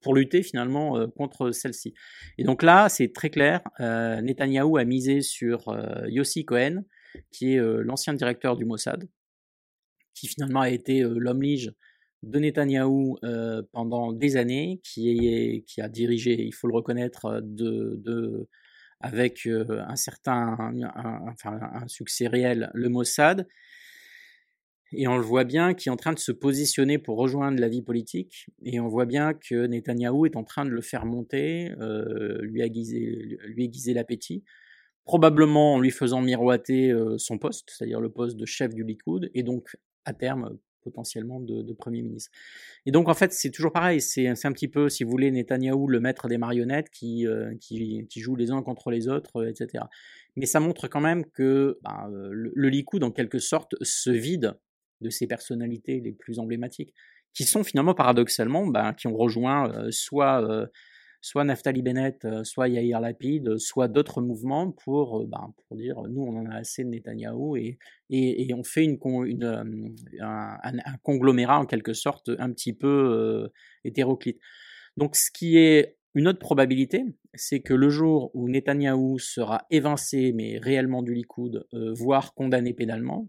pour 0.00 0.14
lutter 0.14 0.42
finalement 0.42 0.96
euh, 0.96 1.08
contre 1.08 1.50
celle-ci. 1.50 1.94
Et 2.38 2.44
donc 2.44 2.62
là, 2.62 2.88
c'est 2.88 3.12
très 3.12 3.28
clair, 3.28 3.60
euh, 3.80 4.20
Netanyahou 4.20 4.76
a 4.76 4.84
misé 4.84 5.22
sur 5.22 5.68
euh, 5.68 6.06
Yossi 6.08 6.44
Cohen, 6.44 6.84
qui 7.32 7.54
est 7.54 7.58
euh, 7.58 7.82
l'ancien 7.82 8.14
directeur 8.14 8.56
du 8.56 8.64
Mossad, 8.64 9.08
qui 10.16 10.26
finalement 10.26 10.62
a 10.62 10.70
été 10.70 11.02
l'homme 11.02 11.42
lige 11.42 11.70
de 12.24 12.40
Netanyahou 12.40 13.18
pendant 13.70 14.12
des 14.12 14.36
années, 14.36 14.80
qui, 14.82 15.62
a 15.78 15.88
dirigé, 15.88 16.42
il 16.42 16.52
faut 16.52 16.66
le 16.66 16.74
reconnaître, 16.74 17.40
de 17.42 18.48
avec 19.00 19.46
un 19.46 19.96
certain 19.96 20.56
succès 21.86 22.26
réel 22.26 22.70
le 22.74 22.88
Mossad 22.88 23.46
et 24.92 25.08
on 25.08 25.16
le 25.16 25.22
voit 25.22 25.44
bien 25.44 25.74
qui 25.74 25.88
est 25.88 25.92
en 25.92 25.96
train 25.96 26.12
de 26.12 26.18
se 26.18 26.32
positionner 26.32 26.98
pour 26.98 27.18
rejoindre 27.18 27.60
la 27.60 27.68
vie 27.68 27.82
politique. 27.82 28.46
Et 28.64 28.78
on 28.80 28.88
voit 28.88 29.06
bien 29.06 29.34
que 29.34 29.66
Netanyahou 29.66 30.26
est 30.26 30.36
en 30.36 30.44
train 30.44 30.64
de 30.64 30.70
le 30.70 30.80
faire 30.80 31.06
monter, 31.06 31.72
euh, 31.80 32.38
lui 32.42 32.62
aiguiser, 32.62 33.94
l'appétit, 33.94 34.44
probablement 35.04 35.74
en 35.74 35.80
lui 35.80 35.90
faisant 35.90 36.22
miroiter 36.22 36.90
euh, 36.90 37.18
son 37.18 37.38
poste, 37.38 37.70
c'est-à-dire 37.70 38.00
le 38.00 38.10
poste 38.10 38.36
de 38.36 38.46
chef 38.46 38.74
du 38.74 38.84
Likoud, 38.84 39.30
et 39.34 39.42
donc 39.42 39.76
à 40.06 40.14
terme 40.14 40.56
potentiellement 40.82 41.40
de, 41.40 41.72
Premier 41.72 42.00
ministre. 42.00 42.30
Et 42.86 42.92
donc 42.92 43.08
en 43.08 43.14
fait 43.14 43.32
c'est 43.32 43.50
toujours 43.50 43.72
pareil, 43.72 44.00
c'est 44.00 44.28
un 44.28 44.52
petit 44.52 44.68
peu, 44.68 44.88
si 44.88 45.02
vous 45.02 45.10
voulez, 45.10 45.30
Netanyahou, 45.32 45.88
le 45.88 45.98
maître 45.98 46.28
des 46.28 46.38
marionnettes 46.38 46.90
qui, 46.90 47.26
euh, 47.26 47.54
qui, 47.60 48.06
jouent 48.20 48.36
les 48.36 48.52
uns 48.52 48.62
contre 48.62 48.90
les 48.90 49.08
autres, 49.08 49.42
euh, 49.42 49.50
etc. 49.50 49.84
Mais 50.36 50.46
ça 50.46 50.60
montre 50.60 50.86
quand 50.86 51.00
même 51.00 51.26
que 51.26 51.78
bah, 51.82 52.08
le, 52.10 52.52
le 52.54 52.68
Likoud, 52.68 53.02
en 53.02 53.10
quelque 53.10 53.40
sorte, 53.40 53.74
se 53.82 54.10
vide 54.10 54.56
de 55.00 55.10
ces 55.10 55.26
personnalités 55.26 56.00
les 56.00 56.12
plus 56.12 56.38
emblématiques, 56.38 56.94
qui 57.36 57.44
sont 57.44 57.64
finalement 57.64 57.94
paradoxalement, 57.94 58.66
ben, 58.66 58.94
qui 58.94 59.06
ont 59.06 59.16
rejoint 59.16 59.70
euh, 59.70 59.90
soit, 59.90 60.42
euh, 60.42 60.66
soit 61.20 61.44
Naftali 61.44 61.82
Bennett, 61.82 62.24
euh, 62.24 62.44
soit 62.44 62.68
Yair 62.68 63.00
Lapid, 63.00 63.58
soit 63.58 63.88
d'autres 63.88 64.20
mouvements 64.20 64.70
pour, 64.70 65.26
ben, 65.26 65.52
pour 65.56 65.76
dire 65.76 66.02
nous 66.02 66.22
on 66.22 66.36
en 66.36 66.46
a 66.46 66.56
assez 66.56 66.84
de 66.84 66.90
Netanyahou 66.90 67.56
et, 67.56 67.78
et, 68.10 68.52
on 68.54 68.64
fait 68.64 68.84
une, 68.84 68.98
une 69.26 69.94
un, 70.20 70.58
un, 70.62 70.96
conglomérat 71.02 71.58
en 71.58 71.66
quelque 71.66 71.92
sorte 71.92 72.30
un 72.38 72.52
petit 72.52 72.72
peu 72.72 73.50
hétéroclite. 73.84 74.38
Donc 74.96 75.16
ce 75.16 75.30
qui 75.30 75.58
est 75.58 75.96
une 76.14 76.28
autre 76.28 76.38
probabilité, 76.38 77.04
c'est 77.34 77.60
que 77.60 77.74
le 77.74 77.90
jour 77.90 78.30
où 78.34 78.48
Netanyahou 78.48 79.18
sera 79.18 79.66
évincé, 79.70 80.32
mais 80.32 80.58
réellement 80.58 81.02
du 81.02 81.12
Likoud, 81.12 81.66
voire 81.72 82.32
condamné 82.34 82.72
pénalement, 82.72 83.28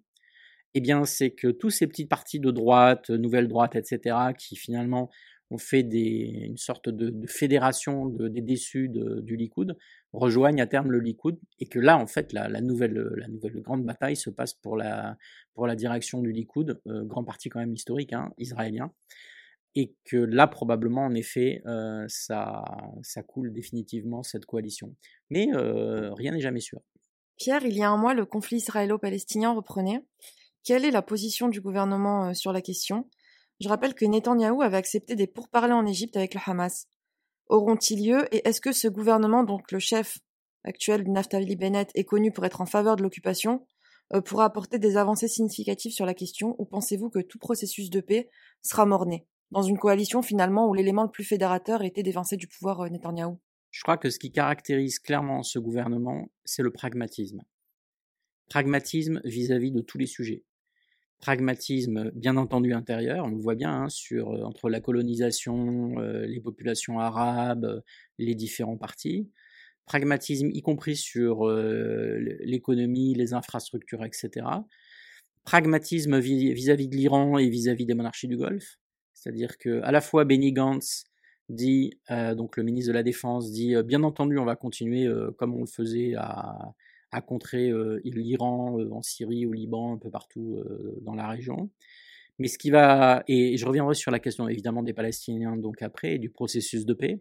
eh 0.77 0.79
bien, 0.79 1.05
c'est 1.05 1.31
que 1.31 1.47
tous 1.47 1.71
ces 1.71 1.87
petits 1.87 2.05
partis 2.05 2.39
de 2.39 2.51
droite, 2.51 3.09
nouvelle 3.09 3.47
droite, 3.47 3.75
etc., 3.75 4.15
qui 4.37 4.55
finalement 4.55 5.09
ont 5.49 5.57
fait 5.57 5.81
une 5.81 6.57
sorte 6.57 6.89
de, 6.89 7.25
fédération 7.27 8.07
des 8.07 8.41
déçus 8.41 8.89
du 8.89 9.35
Likoud, 9.35 9.77
rejoignent 10.13 10.61
à 10.61 10.67
terme 10.67 10.91
le 10.91 10.99
Likoud, 10.99 11.39
et 11.59 11.67
que 11.67 11.79
là, 11.79 11.97
en 11.97 12.07
fait, 12.07 12.33
la, 12.33 12.61
nouvelle, 12.61 12.93
la 13.15 13.27
nouvelle 13.27 13.61
grande 13.61 13.85
bataille 13.85 14.15
se 14.15 14.29
passe 14.29 14.53
pour 14.53 14.77
la, 14.77 15.17
pour 15.53 15.67
la 15.67 15.75
direction 15.75 16.21
du 16.21 16.31
Likoud, 16.31 16.81
euh, 16.87 17.03
grand 17.03 17.23
parti 17.23 17.49
quand 17.49 17.59
même 17.59 17.73
historique, 17.73 18.13
hein, 18.13 18.31
israélien, 18.37 18.91
et 19.75 19.93
que 20.05 20.17
là, 20.17 20.47
probablement, 20.47 21.05
en 21.05 21.13
effet, 21.13 21.61
euh, 21.65 22.05
ça, 22.07 22.63
ça 23.03 23.23
coule 23.23 23.53
définitivement 23.53 24.23
cette 24.23 24.45
coalition. 24.45 24.95
Mais 25.29 25.49
euh, 25.53 26.13
rien 26.13 26.31
n'est 26.31 26.41
jamais 26.41 26.61
sûr. 26.61 26.81
Pierre, 27.37 27.63
il 27.63 27.75
y 27.75 27.83
a 27.83 27.89
un 27.89 27.97
mois, 27.97 28.15
le 28.15 28.25
conflit 28.25 28.57
israélo-palestinien 28.57 29.51
reprenait. 29.53 30.03
Quelle 30.63 30.83
est 30.83 30.91
la 30.91 31.03
position 31.03 31.47
du 31.47 31.61
gouvernement 31.61 32.33
sur 32.33 32.51
la 32.51 32.61
question? 32.61 33.07
Je 33.59 33.69
rappelle 33.69 33.95
que 33.95 34.05
Netanyahou 34.05 34.61
avait 34.61 34.77
accepté 34.77 35.15
des 35.15 35.25
pourparlers 35.25 35.73
en 35.73 35.85
Égypte 35.85 36.15
avec 36.15 36.35
le 36.35 36.41
Hamas. 36.45 36.87
Auront-ils 37.47 38.05
lieu 38.05 38.27
et 38.35 38.47
est-ce 38.47 38.61
que 38.61 38.71
ce 38.71 38.87
gouvernement, 38.87 39.43
donc 39.43 39.71
le 39.71 39.79
chef 39.79 40.19
actuel 40.63 41.09
Naftali 41.09 41.55
Bennett, 41.55 41.89
est 41.95 42.03
connu 42.03 42.31
pour 42.31 42.45
être 42.45 42.61
en 42.61 42.65
faveur 42.67 42.97
de 42.97 43.03
l'occupation, 43.03 43.65
euh, 44.13 44.21
pourra 44.21 44.45
apporter 44.45 44.77
des 44.77 44.95
avancées 44.95 45.27
significatives 45.27 45.91
sur 45.91 46.05
la 46.05 46.13
question 46.13 46.55
ou 46.59 46.65
pensez-vous 46.65 47.09
que 47.09 47.19
tout 47.19 47.39
processus 47.39 47.89
de 47.89 47.99
paix 47.99 48.29
sera 48.61 48.85
morné 48.85 49.25
dans 49.51 49.63
une 49.63 49.79
coalition 49.79 50.21
finalement 50.21 50.67
où 50.67 50.73
l'élément 50.73 51.03
le 51.03 51.09
plus 51.09 51.23
fédérateur 51.23 51.81
était 51.83 52.03
d'évincer 52.03 52.37
du 52.37 52.47
pouvoir 52.47 52.81
euh, 52.81 52.89
Netanyahou? 52.89 53.39
Je 53.71 53.81
crois 53.81 53.97
que 53.97 54.09
ce 54.09 54.19
qui 54.19 54.31
caractérise 54.31 54.99
clairement 54.99 55.41
ce 55.41 55.57
gouvernement, 55.57 56.29
c'est 56.45 56.63
le 56.63 56.71
pragmatisme. 56.71 57.41
Pragmatisme 58.49 59.19
vis-à-vis 59.25 59.71
-vis 59.71 59.75
de 59.75 59.81
tous 59.81 59.97
les 59.97 60.05
sujets 60.05 60.43
pragmatisme 61.19 62.11
bien 62.13 62.37
entendu 62.37 62.73
intérieur, 62.73 63.25
on 63.25 63.29
le 63.29 63.37
voit 63.37 63.55
bien 63.55 63.71
hein, 63.71 63.89
sur, 63.89 64.31
euh, 64.31 64.43
entre 64.43 64.69
la 64.69 64.79
colonisation, 64.79 65.99
euh, 65.99 66.25
les 66.25 66.39
populations 66.39 66.99
arabes, 66.99 67.65
euh, 67.65 67.81
les 68.17 68.35
différents 68.35 68.77
partis, 68.77 69.29
pragmatisme 69.85 70.49
y 70.51 70.61
compris 70.61 70.95
sur 70.97 71.47
l'économie, 71.49 73.15
les 73.15 73.33
infrastructures, 73.33 74.03
etc. 74.03 74.45
Pragmatisme 75.45 76.19
vis-à-vis 76.19 76.89
de 76.89 76.95
l'Iran 76.95 77.37
et 77.37 77.49
vis-à-vis 77.49 77.85
des 77.85 77.93
monarchies 77.93 78.27
du 78.27 78.35
Golfe, 78.35 78.79
c'est-à-dire 79.13 79.57
que 79.57 79.81
à 79.83 79.93
la 79.93 80.01
fois 80.01 80.25
Benny 80.25 80.51
Gantz 80.51 81.05
dit, 81.47 81.93
donc 82.09 82.57
le 82.57 82.63
ministre 82.63 82.89
de 82.89 82.95
la 82.95 83.03
Défense 83.03 83.49
dit, 83.51 83.75
bien 83.85 84.03
entendu 84.03 84.37
on 84.37 84.43
va 84.43 84.57
continuer 84.57 85.09
comme 85.37 85.55
on 85.55 85.61
le 85.61 85.67
faisait 85.67 86.15
à, 86.17 86.73
à 87.11 87.21
contrer 87.21 87.71
l'Iran 88.03 88.77
en 88.91 89.01
Syrie, 89.01 89.45
au 89.45 89.53
Liban, 89.53 89.93
un 89.93 89.97
peu 89.97 90.09
partout 90.09 90.63
dans 91.01 91.15
la 91.15 91.27
région. 91.27 91.69
Mais 92.39 92.47
ce 92.47 92.57
qui 92.57 92.69
va, 92.69 93.23
et 93.27 93.57
je 93.57 93.65
reviendrai 93.65 93.95
sur 93.95 94.11
la 94.11 94.19
question 94.19 94.47
évidemment 94.47 94.83
des 94.83 94.93
Palestiniens 94.93 95.57
donc 95.57 95.81
après, 95.81 96.19
du 96.19 96.29
processus 96.29 96.85
de 96.85 96.93
paix. 96.93 97.19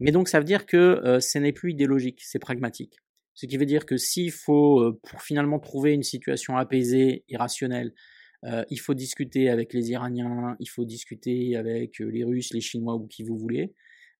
Mais 0.00 0.12
donc 0.12 0.28
ça 0.28 0.38
veut 0.38 0.44
dire 0.44 0.66
que 0.66 1.18
ce 1.20 1.38
n'est 1.38 1.52
plus 1.52 1.72
idéologique, 1.72 2.20
c'est 2.22 2.38
pragmatique. 2.38 2.98
Ce 3.34 3.46
qui 3.46 3.56
veut 3.56 3.66
dire 3.66 3.86
que 3.86 3.96
s'il 3.96 4.32
faut, 4.32 4.92
pour 5.02 5.22
finalement 5.22 5.60
trouver 5.60 5.92
une 5.92 6.02
situation 6.02 6.56
apaisée 6.56 7.24
et 7.28 7.36
rationnelle, 7.36 7.94
il 8.70 8.78
faut 8.78 8.94
discuter 8.94 9.48
avec 9.48 9.72
les 9.72 9.90
Iraniens, 9.90 10.56
il 10.60 10.68
faut 10.68 10.84
discuter 10.84 11.56
avec 11.56 11.98
les 12.00 12.24
Russes, 12.24 12.52
les 12.52 12.60
Chinois 12.60 12.96
ou 12.96 13.06
qui 13.06 13.22
vous 13.22 13.36
voulez, 13.38 13.72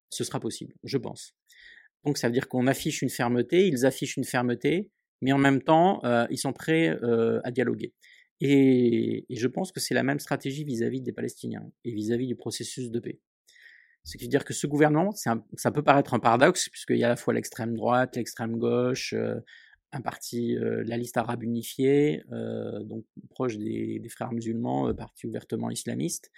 ce 0.09 0.23
sera 0.23 0.39
possible, 0.39 0.73
je 0.83 0.97
pense. 0.97 1.35
Donc 2.05 2.17
ça 2.17 2.27
veut 2.27 2.33
dire 2.33 2.47
qu'on 2.47 2.67
affiche 2.67 3.01
une 3.01 3.09
fermeté, 3.09 3.67
ils 3.67 3.85
affichent 3.85 4.17
une 4.17 4.23
fermeté, 4.23 4.89
mais 5.21 5.31
en 5.31 5.37
même 5.37 5.61
temps, 5.61 6.03
euh, 6.05 6.25
ils 6.29 6.37
sont 6.37 6.53
prêts 6.53 6.89
euh, 7.03 7.41
à 7.43 7.51
dialoguer. 7.51 7.93
Et, 8.41 9.25
je 9.29 9.47
pense 9.47 9.71
que 9.71 9.79
c'est 9.79 9.93
la 9.93 10.03
même 10.03 10.19
stratégie 10.19 10.63
vis-à-vis 10.63 11.01
des 11.01 11.11
Palestiniens 11.11 11.69
et 11.83 11.93
vis-à-vis 11.93 12.27
du 12.27 12.35
processus 12.35 12.89
de 12.89 12.99
paix. 12.99 13.19
Ce 14.05 14.17
qui 14.17 14.23
veut 14.23 14.29
dire 14.29 14.45
que 14.45 14.53
ce 14.53 14.65
gouvernement, 14.65 15.11
ça 15.11 15.71
peut 15.73 15.83
paraître 15.83 16.13
un 16.13 16.19
paradoxe, 16.19 16.69
puisqu'il 16.69 16.97
y 16.97 17.03
a 17.03 17.07
à 17.07 17.09
la 17.09 17.15
fois 17.17 17.33
l'extrême 17.33 17.75
droite, 17.75 18.15
l'extrême 18.15 18.57
gauche, 18.57 19.13
euh, 19.13 19.35
un 19.91 20.01
parti, 20.01 20.55
la 20.55 20.97
liste 20.97 21.17
arabe 21.17 21.41
unifiée, 21.41 22.21
donc 22.29 23.05
proche 23.31 23.57
des, 23.57 23.97
des 23.97 24.09
frères 24.09 24.31
musulmans, 24.31 24.93
parti 24.93 25.25
ouvertement 25.25 25.71
islamiste. 25.71 26.29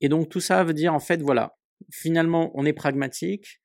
Et 0.00 0.08
donc 0.08 0.28
tout 0.28 0.38
ça 0.38 0.62
veut 0.62 0.72
dire 0.72 0.94
en 0.94 1.00
fait, 1.00 1.20
voilà, 1.20 1.56
finalement 1.90 2.52
on 2.54 2.64
est 2.64 2.72
pragmatique, 2.72 3.61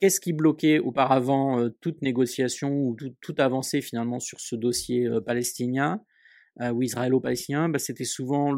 Qu'est-ce 0.00 0.20
qui 0.20 0.32
bloquait 0.32 0.78
auparavant 0.78 1.58
euh, 1.58 1.70
toute 1.80 2.02
négociation 2.02 2.70
ou 2.70 2.96
toute 3.20 3.40
avancée 3.40 3.80
finalement 3.80 4.20
sur 4.20 4.38
ce 4.38 4.54
dossier 4.54 5.06
euh, 5.06 5.20
palestinien 5.20 6.00
euh, 6.60 6.70
ou 6.70 6.82
israélo-palestinien? 6.82 7.68
Bah, 7.68 7.80
C'était 7.80 8.04
souvent 8.04 8.52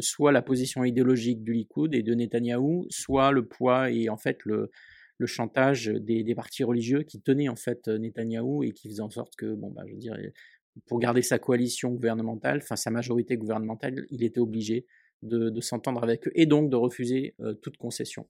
soit 0.00 0.32
la 0.32 0.40
position 0.40 0.84
idéologique 0.84 1.42
du 1.44 1.52
Likoud 1.52 1.94
et 1.94 2.02
de 2.02 2.14
Netanyahou, 2.14 2.86
soit 2.88 3.32
le 3.32 3.46
poids 3.46 3.90
et 3.90 4.08
en 4.08 4.16
fait 4.16 4.38
le, 4.46 4.70
chantage 5.26 5.88
des, 5.88 6.34
partis 6.34 6.64
religieux 6.64 7.02
qui 7.02 7.20
tenaient 7.20 7.50
en 7.50 7.56
fait 7.56 7.86
Netanyahou 7.88 8.62
et 8.62 8.72
qui 8.72 8.88
faisaient 8.88 9.02
en 9.02 9.10
sorte 9.10 9.36
que, 9.36 9.54
bon, 9.54 9.70
bah, 9.70 9.82
je 9.86 9.94
dire, 9.94 10.16
pour 10.86 11.00
garder 11.00 11.22
sa 11.22 11.38
coalition 11.38 11.90
gouvernementale, 11.90 12.60
enfin 12.62 12.76
sa 12.76 12.90
majorité 12.90 13.36
gouvernementale, 13.36 14.06
il 14.10 14.22
était 14.22 14.40
obligé 14.40 14.86
de 15.22 15.60
s'entendre 15.60 16.02
avec 16.02 16.28
eux 16.28 16.32
et 16.36 16.46
donc 16.46 16.70
de 16.70 16.76
refuser 16.76 17.34
toute 17.60 17.76
concession. 17.76 18.28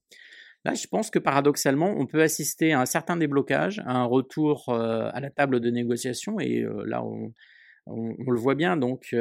Là, 0.64 0.74
je 0.74 0.86
pense 0.86 1.10
que 1.10 1.18
paradoxalement, 1.18 1.94
on 1.96 2.06
peut 2.06 2.22
assister 2.22 2.72
à 2.72 2.80
un 2.80 2.86
certain 2.86 3.16
déblocage, 3.16 3.80
à 3.80 3.92
un 3.92 4.04
retour 4.04 4.68
à 4.68 5.20
la 5.20 5.30
table 5.30 5.60
de 5.60 5.70
négociation, 5.70 6.40
et 6.40 6.66
là, 6.84 7.04
on, 7.04 7.32
le 7.86 8.38
voit 8.38 8.54
bien. 8.54 8.76
Donc, 8.76 9.14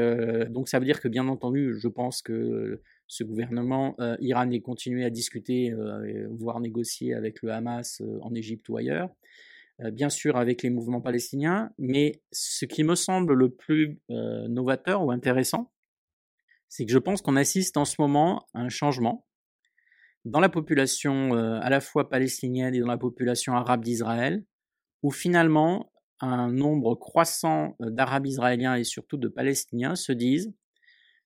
donc, 0.50 0.68
ça 0.68 0.80
veut 0.80 0.86
dire 0.86 1.00
que, 1.00 1.08
bien 1.08 1.28
entendu, 1.28 1.76
je 1.80 1.88
pense 1.88 2.22
que 2.22 2.82
ce 3.06 3.24
gouvernement 3.24 3.96
iranien 4.20 4.60
continue 4.60 5.06
à 5.06 5.12
discuter, 5.12 5.74
voire 6.32 6.60
négocier 6.60 7.14
avec 7.14 7.44
le 7.44 7.52
Hamas 7.52 8.02
en 8.22 8.34
Égypte 8.34 8.68
ou 8.70 8.78
ailleurs. 8.78 9.10
Euh, 9.84 9.92
bien 9.92 10.10
sûr 10.10 10.38
avec 10.38 10.64
les 10.64 10.72
mouvements 10.72 11.02
palestiniens, 11.02 11.72
mais 11.78 12.20
ce 12.32 12.66
qui 12.66 12.84
me 12.84 12.96
semble 12.96 13.36
le 13.36 13.50
plus 13.50 14.00
euh, 14.10 14.48
novateur 14.48 15.04
ou 15.04 15.12
intéressant, 15.12 15.72
c'est 16.68 16.86
que 16.86 16.92
je 16.92 16.98
pense 16.98 17.22
qu'on 17.22 17.36
assiste 17.36 17.78
en 17.78 17.86
ce 17.86 17.96
moment 18.00 18.48
à 18.56 18.62
un 18.62 18.70
changement 18.70 19.27
dans 20.28 20.40
la 20.40 20.50
population 20.50 21.36
euh, 21.36 21.60
à 21.62 21.70
la 21.70 21.80
fois 21.80 22.10
palestinienne 22.10 22.76
et 22.76 22.80
dans 22.80 22.88
la 22.88 22.98
population 22.98 23.54
arabe 23.54 23.84
d'Israël, 23.84 24.44
où 25.04 25.12
finalement 25.12 25.92
un 26.20 26.52
nombre 26.52 26.96
croissant 26.96 27.76
d'Arabes 27.80 28.26
israéliens 28.26 28.76
et 28.76 28.84
surtout 28.84 29.18
de 29.18 29.28
Palestiniens 29.28 29.96
se 29.96 30.12
disent 30.12 30.54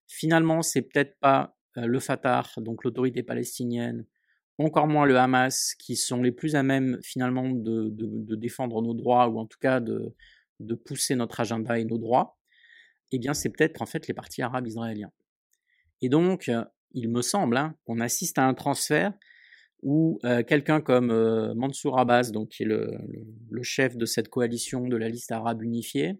finalement 0.07 0.61
c'est 0.61 0.81
peut-être 0.81 1.17
pas 1.19 1.55
le 1.75 1.99
Fatah, 1.99 2.43
donc 2.57 2.83
l'autorité 2.83 3.23
palestinienne, 3.23 4.05
encore 4.57 4.87
moins 4.87 5.05
le 5.05 5.17
Hamas, 5.17 5.73
qui 5.75 5.95
sont 5.95 6.21
les 6.21 6.31
plus 6.31 6.55
à 6.55 6.63
même 6.63 6.99
finalement 7.01 7.49
de, 7.49 8.35
défendre 8.35 8.81
nos 8.81 8.93
droits, 8.93 9.27
ou 9.29 9.39
en 9.39 9.45
tout 9.45 9.57
cas 9.59 9.79
de, 9.79 10.13
pousser 10.85 11.15
notre 11.15 11.39
agenda 11.39 11.79
et 11.79 11.85
nos 11.85 11.97
droits, 11.97 12.37
eh 13.11 13.19
bien 13.19 13.33
c'est 13.33 13.49
peut-être 13.49 13.81
en 13.81 13.85
fait 13.85 14.07
les 14.07 14.13
partis 14.13 14.41
arabes 14.41 14.67
israéliens. 14.67 15.11
Et 16.01 16.09
donc, 16.09 16.51
il 16.93 17.09
me 17.09 17.21
semble 17.21 17.57
hein, 17.57 17.75
qu'on 17.85 17.99
assiste 17.99 18.37
à 18.37 18.45
un 18.45 18.53
transfert 18.53 19.13
où 19.81 20.19
euh, 20.25 20.43
quelqu'un 20.43 20.81
comme 20.81 21.11
euh, 21.11 21.53
Mansour 21.55 21.99
Abbas, 21.99 22.31
donc, 22.31 22.49
qui 22.49 22.63
est 22.63 22.67
le, 22.67 22.99
chef 23.63 23.97
de 23.97 24.05
cette 24.05 24.29
coalition 24.29 24.87
de 24.87 24.95
la 24.95 25.09
liste 25.09 25.31
arabe 25.31 25.63
unifiée, 25.63 26.19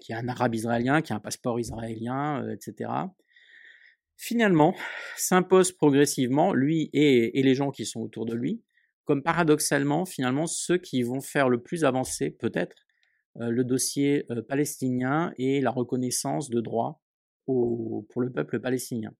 qui 0.00 0.12
est 0.12 0.16
un 0.16 0.28
arabe 0.28 0.54
israélien, 0.54 1.02
qui 1.02 1.12
a 1.12 1.16
un 1.16 1.20
passeport 1.20 1.58
israélien, 1.58 2.42
euh, 2.42 2.54
etc., 2.54 2.90
finalement 4.16 4.74
s'impose 5.16 5.72
progressivement, 5.72 6.52
lui 6.52 6.90
et, 6.92 7.42
les 7.42 7.54
gens 7.54 7.70
qui 7.70 7.86
sont 7.86 8.00
autour 8.00 8.26
de 8.26 8.34
lui, 8.34 8.62
comme 9.04 9.22
paradoxalement, 9.22 10.04
finalement, 10.04 10.46
ceux 10.46 10.78
qui 10.78 11.02
vont 11.02 11.20
faire 11.20 11.48
le 11.48 11.62
plus 11.62 11.84
avancer, 11.84 12.30
peut-être, 12.30 12.76
le 13.36 13.62
dossier 13.62 14.26
palestinien 14.48 15.32
et 15.38 15.60
la 15.60 15.70
reconnaissance 15.70 16.50
de 16.50 16.60
droits 16.60 17.00
pour 17.46 18.04
le 18.16 18.30
peuple 18.30 18.58
palestinien. 18.58 19.12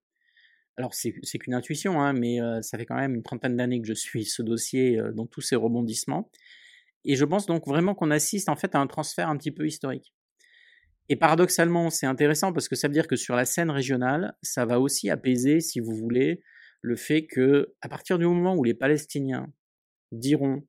Alors, 0.81 0.95
c'est 0.95 1.38
qu'une 1.38 1.53
intuition, 1.53 2.01
hein, 2.01 2.14
mais 2.14 2.40
euh, 2.40 2.62
ça 2.62 2.79
fait 2.79 2.87
quand 2.87 2.97
même 2.97 3.14
une 3.14 3.23
trentaine 3.23 3.55
d'années 3.55 3.83
que 3.83 3.87
je 3.87 3.93
suis 3.93 4.25
ce 4.25 4.40
dossier 4.40 4.99
dans 5.14 5.27
tous 5.27 5.43
ses 5.43 5.57
rebondissements. 5.57 6.31
Et 7.05 7.16
je 7.16 7.25
pense 7.27 7.45
donc 7.45 7.66
vraiment 7.66 7.95
qu'on 7.95 8.11
assiste 8.11 8.49
en 8.49 8.57
fait 8.57 8.75
à 8.75 8.79
un 8.79 8.87
transfert 8.87 9.29
un 9.29 9.37
petit 9.37 9.51
peu 9.51 9.66
historique. 9.66 10.14
Et 11.11 11.16
paradoxalement, 11.16 11.90
c'est 11.90 12.07
intéressant 12.07 12.53
parce 12.53 12.69
que 12.69 12.77
ça 12.77 12.88
veut 12.88 12.95
dire 12.95 13.09
que 13.09 13.16
sur 13.16 13.37
la 13.37 13.45
scène 13.45 13.71
régionale, 13.71 14.35
ça 14.43 14.64
va 14.64 14.81
aussi 14.81 15.11
apaiser, 15.11 15.61
si 15.61 15.81
vous 15.81 15.95
voulez, 15.95 16.40
le 16.81 16.97
fait 16.97 17.27
que, 17.27 17.75
à 17.83 17.88
partir 17.88 18.19
du 18.19 18.27
moment 18.27 18.55
où 18.57 18.64
les 18.64 18.75
Palestiniens 18.75 19.53
diront, 20.12 20.66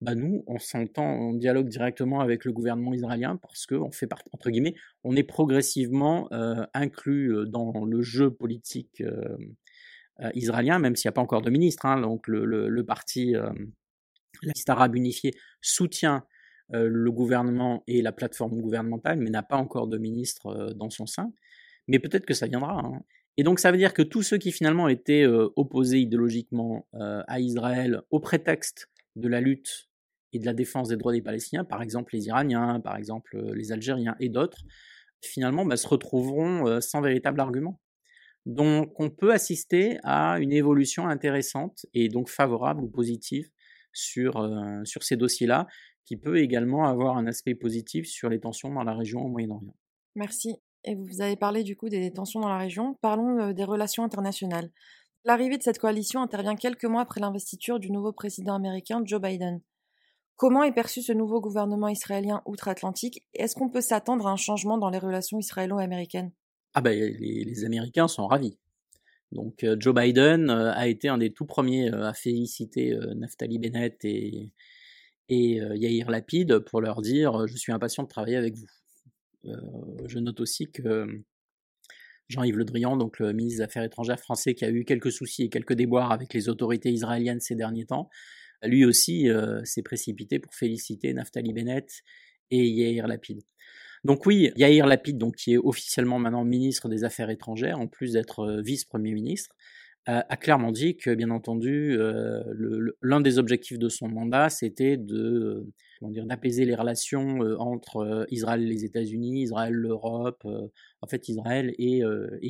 bah 0.00 0.14
nous, 0.14 0.44
on 0.46 0.58
s'entend, 0.58 1.04
on 1.04 1.34
dialogue 1.34 1.68
directement 1.68 2.20
avec 2.20 2.44
le 2.44 2.52
gouvernement 2.52 2.94
israélien 2.94 3.36
parce 3.36 3.66
qu'on 3.66 3.90
fait 3.90 4.06
partie, 4.06 4.30
entre 4.32 4.50
guillemets, 4.50 4.76
on 5.02 5.16
est 5.16 5.24
progressivement 5.24 6.28
euh, 6.32 6.64
inclus 6.72 7.34
euh, 7.34 7.46
dans 7.46 7.84
le 7.84 8.00
jeu 8.02 8.30
politique 8.30 9.00
euh, 9.00 9.36
israélien, 10.34 10.78
même 10.78 10.94
s'il 10.94 11.08
n'y 11.08 11.12
a 11.12 11.14
pas 11.14 11.20
encore 11.20 11.42
de 11.42 11.50
ministre. 11.50 11.84
Hein, 11.86 12.00
donc 12.00 12.28
le, 12.28 12.82
parti, 12.82 13.32
la 13.32 13.52
liste 14.42 14.70
arabe 14.70 14.94
unifiée, 14.96 15.32
soutient 15.60 16.24
le 16.70 17.10
gouvernement 17.10 17.82
et 17.86 18.02
la 18.02 18.12
plateforme 18.12 18.60
gouvernementale, 18.60 19.18
mais 19.18 19.30
n'a 19.30 19.44
pas 19.44 19.56
encore 19.56 19.86
de 19.86 19.96
ministre 19.96 20.74
dans 20.74 20.90
son 20.90 21.06
sein. 21.06 21.32
Mais 21.86 22.00
peut-être 22.00 22.26
que 22.26 22.34
ça 22.34 22.48
viendra. 22.48 22.80
Hein. 22.80 23.00
Et 23.36 23.44
donc 23.44 23.60
ça 23.60 23.70
veut 23.70 23.78
dire 23.78 23.94
que 23.94 24.02
tous 24.02 24.22
ceux 24.22 24.38
qui 24.38 24.50
finalement 24.50 24.88
étaient 24.88 25.24
opposés 25.24 26.00
idéologiquement 26.00 26.88
à 26.92 27.38
Israël 27.38 28.02
au 28.10 28.18
prétexte 28.18 28.88
de 29.14 29.28
la 29.28 29.40
lutte 29.40 29.87
et 30.32 30.38
de 30.38 30.46
la 30.46 30.54
défense 30.54 30.88
des 30.88 30.96
droits 30.96 31.12
des 31.12 31.22
Palestiniens, 31.22 31.64
par 31.64 31.82
exemple 31.82 32.14
les 32.14 32.26
Iraniens, 32.26 32.80
par 32.80 32.96
exemple 32.96 33.38
les 33.54 33.72
Algériens 33.72 34.16
et 34.20 34.28
d'autres, 34.28 34.62
finalement 35.22 35.64
bah, 35.64 35.76
se 35.76 35.88
retrouveront 35.88 36.80
sans 36.80 37.00
véritable 37.00 37.40
argument. 37.40 37.80
Donc 38.46 38.98
on 39.00 39.10
peut 39.10 39.32
assister 39.32 39.98
à 40.04 40.38
une 40.38 40.52
évolution 40.52 41.08
intéressante 41.08 41.86
et 41.94 42.08
donc 42.08 42.28
favorable 42.28 42.82
ou 42.82 42.88
positive 42.88 43.48
sur, 43.92 44.48
sur 44.84 45.02
ces 45.02 45.16
dossiers-là, 45.16 45.66
qui 46.08 46.16
peut 46.16 46.38
également 46.38 46.86
avoir 46.86 47.18
un 47.18 47.26
aspect 47.26 47.54
positif 47.54 48.06
sur 48.06 48.30
les 48.30 48.40
tensions 48.40 48.72
dans 48.72 48.82
la 48.82 48.94
région 48.94 49.20
au 49.20 49.28
Moyen-Orient. 49.28 49.74
Merci. 50.14 50.56
Et 50.84 50.94
vous 50.94 51.20
avez 51.20 51.36
parlé 51.36 51.64
du 51.64 51.76
coup 51.76 51.90
des 51.90 52.10
tensions 52.10 52.40
dans 52.40 52.48
la 52.48 52.56
région. 52.56 52.96
Parlons 53.02 53.38
euh, 53.40 53.52
des 53.52 53.64
relations 53.64 54.04
internationales. 54.04 54.70
L'arrivée 55.24 55.58
de 55.58 55.62
cette 55.62 55.78
coalition 55.78 56.22
intervient 56.22 56.56
quelques 56.56 56.86
mois 56.86 57.02
après 57.02 57.20
l'investiture 57.20 57.78
du 57.78 57.90
nouveau 57.90 58.12
président 58.12 58.54
américain 58.54 59.02
Joe 59.04 59.20
Biden. 59.20 59.60
Comment 60.38 60.62
est 60.62 60.72
perçu 60.72 61.02
ce 61.02 61.12
nouveau 61.12 61.40
gouvernement 61.40 61.88
israélien 61.88 62.42
outre-Atlantique? 62.46 63.26
Est-ce 63.34 63.56
qu'on 63.56 63.68
peut 63.68 63.80
s'attendre 63.80 64.28
à 64.28 64.30
un 64.30 64.36
changement 64.36 64.78
dans 64.78 64.88
les 64.88 64.98
relations 64.98 65.40
israélo-américaines? 65.40 66.30
Ah 66.74 66.80
ben 66.80 66.96
les, 66.96 67.64
Américains 67.64 68.06
sont 68.06 68.28
ravis. 68.28 68.56
Donc 69.32 69.64
euh, 69.64 69.76
Joe 69.80 69.92
Biden 69.92 70.48
euh, 70.48 70.72
a 70.72 70.86
été 70.86 71.08
un 71.08 71.18
des 71.18 71.32
tout 71.32 71.44
premiers 71.44 71.88
à 71.90 72.14
féliciter 72.14 72.96
Naftali 73.16 73.58
Bennett 73.58 74.04
et, 74.04 74.52
euh, 75.32 75.76
Yair 75.76 76.08
Lapide 76.08 76.60
pour 76.60 76.80
leur 76.80 77.02
dire 77.02 77.48
je 77.48 77.56
suis 77.56 77.72
impatient 77.72 78.04
de 78.04 78.08
travailler 78.08 78.36
avec 78.36 78.54
vous. 78.54 78.66
Euh, 79.46 79.56
je 80.06 80.20
note 80.20 80.40
aussi 80.40 80.70
que 80.70 81.06
Jean-Yves 82.28 82.58
Le 82.58 82.64
Drian, 82.64 82.96
donc 82.96 83.18
le 83.18 83.32
ministre 83.32 83.58
des 83.58 83.64
Affaires 83.64 83.82
étrangères 83.82 84.20
français, 84.20 84.54
qui 84.54 84.64
a 84.64 84.70
eu 84.70 84.84
quelques 84.84 85.10
soucis 85.10 85.44
et 85.44 85.48
quelques 85.48 85.72
déboires 85.72 86.12
avec 86.12 86.32
les 86.32 86.48
autorités 86.48 86.90
israéliennes 86.90 87.40
ces 87.40 87.56
derniers 87.56 87.86
temps, 87.86 88.08
lui 88.62 88.84
aussi 88.84 89.28
s'est 89.64 89.82
précipité 89.82 90.38
pour 90.38 90.54
féliciter 90.54 91.12
Naftali 91.12 91.52
Bennett 91.52 91.88
et 92.50 92.66
Yair 92.66 93.06
Lapide. 93.06 93.42
Donc 94.04 94.26
oui, 94.26 94.52
Yair 94.56 94.86
Lapide, 94.86 95.18
donc, 95.18 95.36
qui 95.36 95.54
est 95.54 95.58
officiellement 95.58 96.18
maintenant 96.18 96.44
ministre 96.44 96.88
des 96.88 97.04
Affaires 97.04 97.30
étrangères, 97.30 97.80
en 97.80 97.88
plus 97.88 98.12
d'être 98.12 98.60
vice-premier 98.64 99.12
ministre, 99.12 99.54
a 100.06 100.36
clairement 100.38 100.72
dit 100.72 100.96
que, 100.96 101.14
bien 101.14 101.28
entendu, 101.30 101.98
l'un 103.02 103.20
des 103.20 103.38
objectifs 103.38 103.78
de 103.78 103.90
son 103.90 104.08
mandat, 104.08 104.48
c'était 104.48 104.96
d'apaiser 106.00 106.64
les 106.64 106.74
relations 106.74 107.40
entre 107.58 108.26
Israël 108.30 108.62
et 108.62 108.66
les 108.66 108.84
États-Unis, 108.86 109.42
Israël, 109.42 109.74
l'Europe, 109.74 110.46
en 110.46 111.06
fait 111.08 111.28
Israël 111.28 111.74
et 111.76 112.02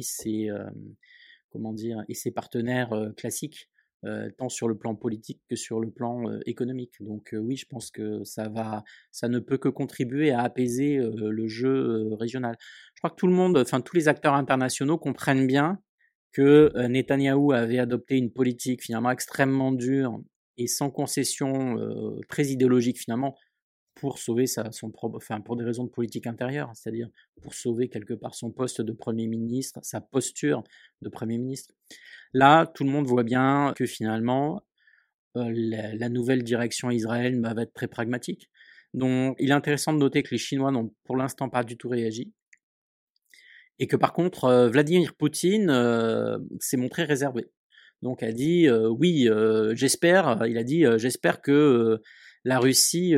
ses 0.02 0.50
partenaires 2.30 3.10
classiques, 3.16 3.68
tant 4.36 4.48
sur 4.48 4.68
le 4.68 4.76
plan 4.76 4.94
politique 4.94 5.40
que 5.48 5.56
sur 5.56 5.80
le 5.80 5.90
plan 5.90 6.22
économique. 6.46 6.94
Donc 7.00 7.34
oui, 7.38 7.56
je 7.56 7.66
pense 7.66 7.90
que 7.90 8.22
ça 8.24 8.48
va, 8.48 8.84
ça 9.10 9.28
ne 9.28 9.38
peut 9.38 9.58
que 9.58 9.68
contribuer 9.68 10.30
à 10.30 10.42
apaiser 10.42 10.98
le 10.98 11.48
jeu 11.48 12.08
régional. 12.14 12.56
Je 12.94 13.00
crois 13.00 13.10
que 13.10 13.16
tout 13.16 13.26
le 13.26 13.34
monde, 13.34 13.58
enfin 13.58 13.80
tous 13.80 13.96
les 13.96 14.08
acteurs 14.08 14.34
internationaux 14.34 14.98
comprennent 14.98 15.46
bien 15.46 15.78
que 16.32 16.70
euh, 16.76 16.88
Netanyahou 16.88 17.52
avait 17.52 17.78
adopté 17.78 18.16
une 18.16 18.32
politique 18.32 18.82
finalement 18.82 19.10
extrêmement 19.10 19.72
dure 19.72 20.20
et 20.56 20.66
sans 20.66 20.90
concession 20.90 21.78
euh, 21.78 22.20
très 22.28 22.46
idéologique 22.46 22.98
finalement 22.98 23.36
pour 23.98 24.18
sauver 24.18 24.46
sa, 24.46 24.70
son 24.70 24.92
enfin 25.02 25.40
pour 25.40 25.56
des 25.56 25.64
raisons 25.64 25.84
de 25.84 25.90
politique 25.90 26.26
intérieure, 26.26 26.70
c'est-à-dire 26.74 27.08
pour 27.42 27.54
sauver 27.54 27.88
quelque 27.88 28.14
part 28.14 28.34
son 28.34 28.50
poste 28.50 28.80
de 28.80 28.92
premier 28.92 29.26
ministre, 29.26 29.80
sa 29.82 30.00
posture 30.00 30.62
de 31.02 31.08
premier 31.08 31.38
ministre. 31.38 31.74
Là, 32.32 32.66
tout 32.66 32.84
le 32.84 32.90
monde 32.90 33.06
voit 33.06 33.24
bien 33.24 33.72
que 33.76 33.86
finalement 33.86 34.62
euh, 35.36 35.52
la, 35.52 36.08
nouvelle 36.08 36.42
direction 36.42 36.90
Israël 36.90 37.40
va 37.40 37.60
être 37.62 37.74
très 37.74 37.88
pragmatique. 37.88 38.50
Donc, 38.94 39.36
il 39.38 39.50
est 39.50 39.54
intéressant 39.54 39.92
de 39.92 39.98
noter 39.98 40.22
que 40.22 40.30
les 40.30 40.38
Chinois 40.38 40.70
n'ont 40.70 40.94
pour 41.04 41.16
l'instant 41.16 41.48
pas 41.48 41.64
du 41.64 41.76
tout 41.76 41.88
réagi 41.88 42.32
et 43.80 43.86
que 43.86 43.96
par 43.96 44.12
contre 44.12 44.44
euh, 44.44 44.68
Vladimir 44.68 45.14
Poutine 45.14 45.70
euh, 45.70 46.38
s'est 46.60 46.76
montré 46.76 47.04
réservé. 47.04 47.46
Donc 48.00 48.22
a 48.22 48.30
dit 48.30 48.68
oui, 48.70 49.28
j'espère, 49.72 50.46
il 50.46 50.56
a 50.56 50.62
dit 50.62 50.84
j'espère 50.98 51.42
que 51.42 52.00
la 52.48 52.58
Russie 52.58 53.14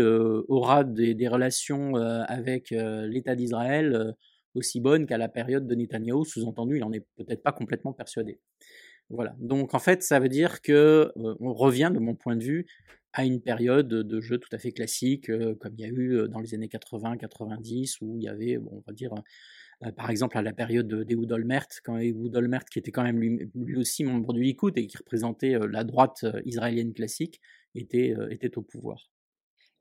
aura 0.48 0.82
des, 0.82 1.28
relations 1.28 1.94
avec 1.94 2.70
l'État 2.70 3.36
d'Israël 3.36 4.14
aussi 4.54 4.80
bonnes 4.80 5.06
qu'à 5.06 5.18
la 5.18 5.28
période 5.28 5.68
de 5.68 5.74
Netanyahou. 5.76 6.24
Sous-entendu, 6.24 6.78
il 6.78 6.84
en 6.84 6.92
est 6.92 7.06
peut-être 7.16 7.42
pas 7.42 7.52
complètement 7.52 7.92
persuadé. 7.92 8.40
Voilà. 9.08 9.36
Donc 9.38 9.74
en 9.74 9.78
fait, 9.78 10.02
ça 10.02 10.18
veut 10.18 10.28
dire 10.28 10.62
que 10.62 11.12
on 11.16 11.52
revient, 11.52 11.92
de 11.94 12.00
mon 12.00 12.16
point 12.16 12.34
de 12.34 12.42
vue, 12.42 12.66
à 13.12 13.24
une 13.24 13.40
période 13.40 13.88
de 13.88 14.20
jeu 14.20 14.38
tout 14.38 14.48
à 14.52 14.58
fait 14.58 14.72
classique, 14.72 15.30
comme 15.60 15.74
il 15.78 15.80
y 15.80 15.84
a 15.84 15.88
eu 15.88 16.28
dans 16.28 16.40
les 16.40 16.54
années 16.54 16.68
80-90, 16.68 17.98
où 18.00 18.18
il 18.18 18.24
y 18.24 18.28
avait, 18.28 18.58
on 18.58 18.82
va 18.84 18.92
dire, 18.92 19.14
par 19.96 20.10
exemple 20.10 20.38
à 20.38 20.42
la 20.42 20.52
période 20.52 20.88
d'Ehud 20.88 21.30
Olmert, 21.30 21.68
quand 21.84 21.98
Ehud 21.98 22.34
Olmert, 22.34 22.64
qui 22.64 22.80
était 22.80 22.90
quand 22.90 23.04
même 23.04 23.20
lui, 23.20 23.76
aussi 23.76 24.02
membre 24.02 24.32
du 24.32 24.42
Likoud 24.42 24.76
et 24.76 24.88
qui 24.88 24.96
représentait 24.96 25.56
la 25.70 25.84
droite 25.84 26.26
israélienne 26.44 26.92
classique, 26.94 27.40
était 27.76 28.16
au 28.56 28.62
pouvoir. 28.62 29.10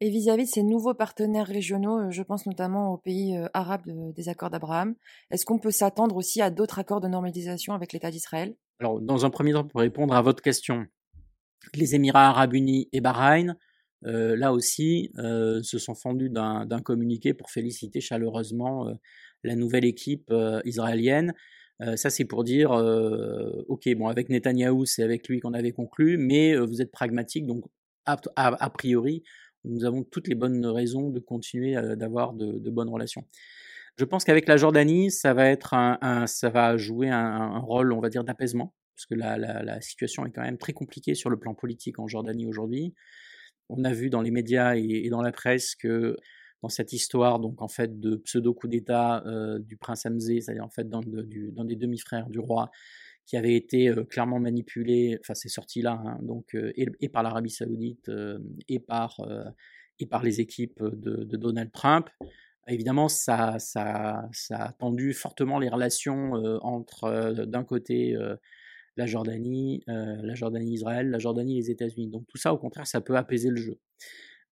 Et 0.02 0.10
vis-à-vis 0.10 0.46
de 0.46 0.50
ces 0.50 0.64
nouveaux 0.64 0.94
partenaires 0.94 1.48
régionaux, 1.48 2.10
je 2.10 2.24
pense 2.24 2.46
notamment 2.46 2.94
aux 2.94 2.98
pays 2.98 3.38
arabes 3.54 3.84
des 3.86 4.30
accords 4.30 4.50
d'Abraham, 4.50 4.96
est-ce 5.30 5.46
qu'on 5.46 5.60
peut 5.60 5.72
s'attendre 5.72 6.16
aussi 6.16 6.42
à 6.42 6.50
d'autres 6.50 6.80
accords 6.80 7.02
de 7.02 7.10
normalisation 7.10 7.74
avec 7.74 7.92
l'État 7.92 8.10
d'Israël? 8.10 8.56
Alors, 8.80 9.02
dans 9.02 9.26
un 9.26 9.30
premier 9.30 9.52
temps, 9.52 9.66
pour 9.66 9.82
répondre 9.82 10.16
à 10.16 10.22
votre 10.22 10.42
question, 10.42 10.86
les 11.76 11.96
Émirats 11.96 12.30
arabes 12.30 12.54
unis 12.54 12.88
et 12.94 13.02
Bahreïn, 13.02 13.58
là 14.04 14.54
aussi, 14.54 15.12
se 15.18 15.78
sont 15.78 15.96
fendus 15.96 16.30
d'un 16.30 16.82
communiqué 16.82 17.34
pour 17.34 17.50
féliciter 17.50 18.00
chaleureusement 18.00 18.88
la 19.44 19.56
nouvelle 19.56 19.84
équipe 19.84 20.34
israélienne. 20.64 21.34
ça, 21.96 22.10
c'est 22.10 22.24
pour 22.24 22.46
dire, 22.46 22.72
ok, 23.68 23.90
bon, 23.98 24.08
avec 24.08 24.30
Netanyahou, 24.30 24.86
c'est 24.86 25.04
avec 25.04 25.28
lui 25.28 25.42
qu'on 25.42 25.54
avait 25.54 25.74
conclu, 25.74 26.18
mais 26.18 26.56
vous 26.56 26.82
êtes 26.82 26.92
pragmatique, 26.92 27.46
donc 27.46 27.66
a 28.06 28.70
priori, 28.70 29.24
nous 29.64 29.86
avons 29.86 30.04
toutes 30.04 30.28
les 30.28 30.36
bonnes 30.36 30.66
raisons 30.66 31.10
de 31.10 31.20
continuer 31.20 31.76
d'avoir 31.96 32.34
de, 32.34 32.70
bonnes 32.70 32.90
relations. 32.90 33.26
Je 33.98 34.06
pense 34.06 34.24
qu'avec 34.24 34.48
la 34.48 34.58
Jordanie, 34.58 35.12
ça 35.12 35.34
va 35.34 35.48
être 35.48 35.74
un, 35.74 36.26
ça 36.28 36.50
va 36.50 36.78
jouer 36.78 37.10
un, 37.10 37.60
rôle, 37.60 37.92
on 37.92 38.00
va 38.00 38.10
dire, 38.10 38.24
d'apaisement, 38.24 38.74
parce 38.96 39.06
que 39.06 39.16
la, 39.16 39.82
situation 39.82 40.26
est 40.26 40.32
quand 40.32 40.42
même 40.42 40.58
très 40.58 40.74
compliquée 40.74 41.16
sur 41.16 41.30
le 41.30 41.38
plan 41.38 41.54
politique 41.54 42.00
en 42.00 42.08
Jordanie 42.08 42.46
aujourd'hui. 42.46 42.94
On 43.70 43.84
a 43.84 43.94
vu 43.94 44.10
dans 44.10 44.22
les 44.22 44.32
médias 44.32 44.76
et, 44.76 45.10
dans 45.10 45.22
la 45.22 45.32
presse 45.32 45.76
que 45.76 46.16
dans 46.62 46.70
cette 46.70 46.92
histoire, 46.92 47.40
donc 47.40 47.62
en 47.62 47.70
fait 47.70 48.00
de 48.00 48.18
pseudo 48.18 48.54
coup 48.54 48.68
d'État 48.68 49.24
du 49.60 49.78
prince 49.78 50.06
Hamzé, 50.06 50.42
c'est-à-dire 50.42 50.66
en 50.66 50.70
fait 50.70 50.90
dans 50.90 51.02
des 51.02 51.76
demi-frères 51.76 52.30
du 52.30 52.40
roi, 52.40 52.72
qui 53.30 53.38
avait 53.38 53.56
été 53.56 53.94
clairement 54.10 54.40
manipulé, 54.40 55.20
enfin 55.22 55.36
c'est 55.36 55.50
sorti 55.50 55.84
là, 55.84 56.02
hein, 56.04 56.18
donc 56.24 56.56
et, 56.56 57.10
par 57.10 57.22
l'Arabie 57.22 57.52
Saoudite 57.52 58.10
et 58.68 58.80
par 58.80 59.22
et 60.00 60.08
par 60.08 60.24
les 60.24 60.42
équipes 60.42 60.82
de, 60.82 61.38
Donald 61.38 61.72
Trump. 61.72 62.10
Évidemment, 62.68 63.08
ça, 63.08 63.60
ça, 63.60 64.28
ça, 64.32 64.58
a 64.58 64.72
tendu 64.74 65.14
fortement 65.14 65.60
les 65.60 65.70
relations 65.70 66.34
entre 66.64 67.46
d'un 67.46 67.64
côté 67.64 68.18
la 68.98 69.06
Jordanie, 69.06 69.84
la 69.86 70.34
Jordanie-Israël, 70.34 71.12
la 71.12 71.20
Jordanie 71.20 71.58
les 71.58 71.70
États-Unis. 71.70 72.08
Donc 72.08 72.26
tout 72.28 72.40
ça, 72.40 72.52
au 72.52 72.58
contraire, 72.58 72.88
ça 72.88 73.00
peut 73.00 73.16
apaiser 73.16 73.52
le 73.52 73.58
jeu. 73.58 73.78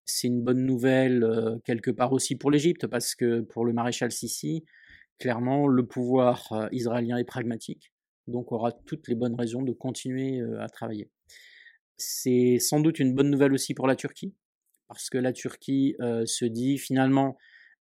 C'est 0.03 0.27
une 0.27 0.41
bonne 0.41 0.65
nouvelle 0.65 1.59
quelque 1.63 1.91
part 1.91 2.12
aussi 2.12 2.36
pour 2.36 2.49
l'Égypte 2.49 2.88
parce 2.88 3.13
que 3.13 3.41
pour 3.41 3.65
le 3.65 3.73
maréchal 3.73 4.12
Sisi, 4.12 4.65
clairement, 5.19 5.67
le 5.67 5.86
pouvoir 5.86 6.69
israélien 6.71 7.17
est 7.17 7.23
pragmatique 7.23 7.92
donc 8.27 8.51
aura 8.51 8.71
toutes 8.71 9.07
les 9.07 9.15
bonnes 9.15 9.36
raisons 9.36 9.62
de 9.62 9.71
continuer 9.71 10.41
à 10.59 10.67
travailler. 10.67 11.09
C'est 11.97 12.57
sans 12.59 12.79
doute 12.79 12.99
une 12.99 13.13
bonne 13.13 13.29
nouvelle 13.29 13.53
aussi 13.53 13.73
pour 13.73 13.88
la 13.88 13.95
Turquie, 13.95 14.33
parce 14.88 15.09
que 15.09 15.17
la 15.17 15.33
Turquie 15.33 15.95
se 15.99 16.45
dit 16.45 16.77
finalement 16.77 17.38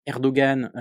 Erdogan 0.06 0.72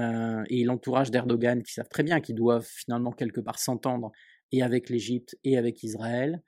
et 0.49 0.65
l'entourage 0.65 1.11
d'Erdogan 1.11 1.63
qui 1.63 1.75
savent 1.75 1.89
très 1.89 2.03
bien 2.03 2.21
qu'ils 2.21 2.37
doivent 2.37 2.67
finalement 2.67 3.13
quelque 3.13 3.41
part 3.41 3.59
s'entendre 3.59 4.13
et 4.53 4.63
avec 4.63 4.89
l'Égypte 4.89 5.37
et 5.45 5.59
avec 5.59 5.83
Israël 5.83 6.43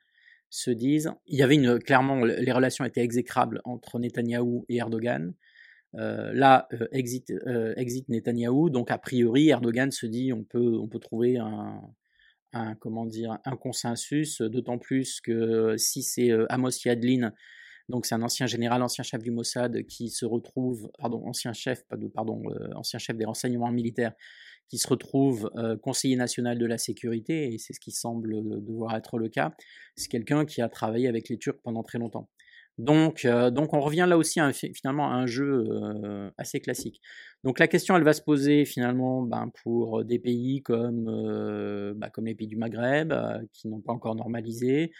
se 0.49 0.71
disent 0.71 1.11
il 1.27 1.37
y 1.37 1.43
avait 1.43 1.55
une 1.55 1.79
clairement 1.79 2.23
les 2.25 2.51
relations 2.51 2.85
étaient 2.85 3.03
exécrables 3.03 3.61
entre 3.63 3.99
Netanyahou 3.99 4.65
et 4.69 4.77
Erdogan 4.77 5.33
là 5.93 6.67
exit 6.91 7.31
exit 7.77 8.09
Netanyahou 8.09 8.69
donc 8.69 8.89
a 8.91 8.97
priori 8.97 9.49
Erdogan 9.49 9.91
se 9.91 10.05
dit 10.07 10.33
on 10.33 10.43
peut 10.43 10.77
on 10.79 10.87
peut 10.87 10.99
trouver 10.99 11.37
un 11.37 11.79
un, 12.53 12.75
comment 12.75 13.05
dire, 13.05 13.37
un 13.45 13.57
consensus, 13.57 14.41
d'autant 14.41 14.77
plus 14.77 15.19
que 15.21 15.75
si 15.77 16.03
c'est 16.03 16.31
Amos 16.49 16.69
Yadlin, 16.85 17.33
donc 17.89 18.05
c'est 18.05 18.15
un 18.15 18.21
ancien 18.21 18.45
général, 18.45 18.81
ancien 18.81 19.03
chef 19.03 19.21
du 19.21 19.31
Mossad 19.31 19.83
qui 19.87 20.09
se 20.09 20.25
retrouve, 20.25 20.89
pardon, 20.97 21.21
ancien 21.25 21.51
chef, 21.51 21.83
pardon, 22.13 22.41
ancien 22.75 22.99
chef 22.99 23.17
des 23.17 23.25
renseignements 23.25 23.71
militaires, 23.71 24.13
qui 24.69 24.77
se 24.77 24.87
retrouve 24.87 25.51
conseiller 25.81 26.15
national 26.15 26.57
de 26.57 26.65
la 26.65 26.77
sécurité, 26.77 27.53
et 27.53 27.57
c'est 27.57 27.73
ce 27.73 27.79
qui 27.79 27.91
semble 27.91 28.63
devoir 28.63 28.95
être 28.95 29.17
le 29.17 29.27
cas. 29.27 29.53
C'est 29.95 30.09
quelqu'un 30.09 30.45
qui 30.45 30.61
a 30.61 30.69
travaillé 30.69 31.07
avec 31.07 31.27
les 31.29 31.37
Turcs 31.37 31.59
pendant 31.61 31.83
très 31.83 31.99
longtemps. 31.99 32.29
Donc, 32.79 33.27
donc 33.27 33.73
on 33.73 33.79
revient 33.79 34.05
là 34.09 34.17
aussi 34.17 34.39
finalement 34.73 35.11
à 35.11 35.13
un 35.13 35.27
jeu 35.27 36.31
assez 36.37 36.59
classique. 36.59 37.01
Donc 37.43 37.59
la 37.59 37.67
question, 37.67 37.95
elle 37.95 38.03
va 38.03 38.13
se 38.13 38.21
poser 38.21 38.65
finalement 38.65 39.21
ben, 39.21 39.51
pour 39.63 40.03
des 40.03 40.17
pays 40.17 40.63
comme, 40.63 41.05
ben, 41.95 42.09
comme 42.09 42.25
les 42.25 42.35
pays 42.35 42.47
du 42.47 42.55
Maghreb, 42.55 43.13
qui 43.53 43.67
n'ont 43.67 43.81
pas 43.81 43.93
encore 43.93 44.15
normalisé, 44.15 44.91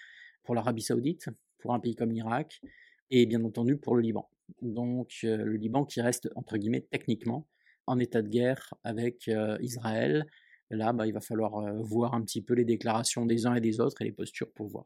pour 0.43 0.53
l'Arabie 0.53 0.83
saoudite, 0.83 1.29
pour 1.57 1.73
un 1.73 1.79
pays 1.79 1.95
comme 1.95 2.11
l'Irak, 2.11 2.61
et 3.09 3.25
bien 3.25 3.43
entendu 3.43 3.77
pour 3.77 3.95
le 3.95 4.01
Liban. 4.01 4.29
Donc 4.61 5.11
le 5.23 5.55
Liban 5.55 5.83
qui 5.83 5.99
reste, 6.01 6.29
entre 6.35 6.57
guillemets, 6.57 6.85
techniquement 6.91 7.47
en 7.87 7.97
état 7.97 8.21
de 8.21 8.29
guerre 8.29 8.73
avec 8.83 9.29
Israël. 9.61 10.27
Là, 10.69 10.93
ben, 10.93 11.05
il 11.05 11.13
va 11.13 11.21
falloir 11.21 11.61
voir 11.81 12.13
un 12.13 12.21
petit 12.21 12.41
peu 12.41 12.53
les 12.53 12.65
déclarations 12.65 13.25
des 13.25 13.47
uns 13.47 13.55
et 13.55 13.61
des 13.61 13.79
autres 13.79 14.01
et 14.01 14.05
les 14.05 14.11
postures 14.11 14.51
pour 14.53 14.67
voir. 14.67 14.85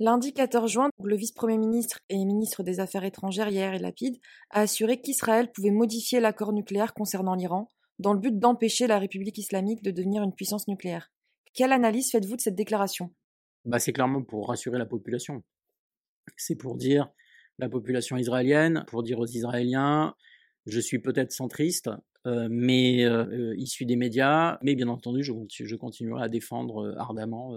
Lundi 0.00 0.32
14 0.32 0.70
juin, 0.70 0.90
le 1.02 1.16
vice-premier 1.16 1.58
ministre 1.58 1.98
et 2.08 2.24
ministre 2.24 2.62
des 2.62 2.78
Affaires 2.78 3.02
étrangères 3.02 3.48
Yair 3.48 3.80
Lapid 3.80 4.16
a 4.50 4.60
assuré 4.60 5.00
qu'Israël 5.00 5.50
pouvait 5.50 5.72
modifier 5.72 6.20
l'accord 6.20 6.52
nucléaire 6.52 6.94
concernant 6.94 7.34
l'Iran 7.34 7.68
dans 7.98 8.12
le 8.12 8.20
but 8.20 8.38
d'empêcher 8.38 8.86
la 8.86 9.00
République 9.00 9.38
islamique 9.38 9.82
de 9.82 9.90
devenir 9.90 10.22
une 10.22 10.32
puissance 10.32 10.68
nucléaire. 10.68 11.10
Quelle 11.52 11.72
analyse 11.72 12.12
faites-vous 12.12 12.36
de 12.36 12.40
cette 12.40 12.54
déclaration? 12.54 13.12
Bah, 13.64 13.80
C'est 13.80 13.92
clairement 13.92 14.22
pour 14.22 14.46
rassurer 14.46 14.78
la 14.78 14.86
population. 14.86 15.42
C'est 16.36 16.54
pour 16.54 16.76
dire 16.76 17.10
la 17.58 17.68
population 17.68 18.16
israélienne, 18.16 18.84
pour 18.86 19.02
dire 19.02 19.18
aux 19.18 19.26
Israéliens, 19.26 20.14
je 20.66 20.78
suis 20.78 21.00
peut-être 21.00 21.32
centriste, 21.32 21.90
euh, 22.26 22.46
mais 22.50 23.04
euh, 23.04 23.24
euh, 23.26 23.54
issu 23.56 23.84
des 23.84 23.96
médias, 23.96 24.58
mais 24.62 24.76
bien 24.76 24.88
entendu, 24.88 25.24
je 25.24 25.74
continuerai 25.74 26.22
à 26.22 26.28
défendre 26.28 26.94
ardemment 26.98 27.56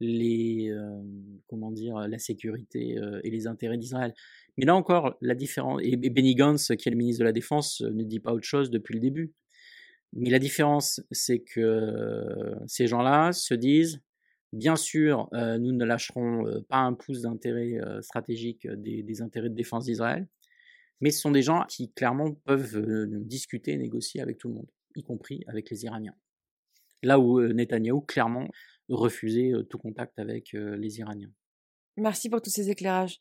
les, 0.00 0.70
euh, 0.70 1.02
comment 1.48 1.70
dire, 1.70 1.96
la 2.08 2.18
sécurité 2.18 2.98
euh, 2.98 3.20
et 3.24 3.30
les 3.30 3.46
intérêts 3.46 3.78
d'Israël. 3.78 4.14
Mais 4.56 4.64
là 4.64 4.74
encore, 4.74 5.16
la 5.20 5.34
différence, 5.34 5.80
et 5.82 5.96
Benny 5.96 6.34
Gantz, 6.34 6.72
qui 6.76 6.88
est 6.88 6.90
le 6.92 6.96
ministre 6.96 7.20
de 7.20 7.24
la 7.24 7.32
Défense, 7.32 7.80
euh, 7.82 7.90
ne 7.90 8.04
dit 8.04 8.20
pas 8.20 8.32
autre 8.32 8.46
chose 8.46 8.70
depuis 8.70 8.94
le 8.94 9.00
début. 9.00 9.32
Mais 10.12 10.30
la 10.30 10.38
différence, 10.38 11.00
c'est 11.10 11.40
que 11.40 12.54
ces 12.68 12.86
gens-là 12.86 13.32
se 13.32 13.52
disent, 13.52 14.00
bien 14.52 14.76
sûr, 14.76 15.28
nous 15.32 15.72
ne 15.72 15.84
lâcherons 15.84 16.62
pas 16.68 16.76
un 16.76 16.92
pouce 16.94 17.22
d'intérêt 17.22 17.80
stratégique 18.00 18.68
des, 18.68 19.02
des, 19.02 19.22
intérêts 19.22 19.48
de 19.48 19.56
défense 19.56 19.86
d'Israël, 19.86 20.28
mais 21.00 21.10
ce 21.10 21.20
sont 21.20 21.32
des 21.32 21.42
gens 21.42 21.64
qui 21.68 21.90
clairement 21.90 22.30
peuvent 22.44 22.80
discuter, 23.24 23.76
négocier 23.76 24.20
avec 24.20 24.38
tout 24.38 24.46
le 24.46 24.54
monde, 24.54 24.70
y 24.94 25.02
compris 25.02 25.42
avec 25.48 25.68
les 25.68 25.84
Iraniens. 25.84 26.14
Là 27.02 27.18
où 27.18 27.42
Netanyahou, 27.42 28.02
clairement, 28.02 28.46
refuser 28.88 29.52
tout 29.70 29.78
contact 29.78 30.18
avec 30.18 30.52
les 30.52 30.98
Iraniens. 30.98 31.32
Merci 31.96 32.28
pour 32.28 32.42
tous 32.42 32.50
ces 32.50 32.70
éclairages. 32.70 33.20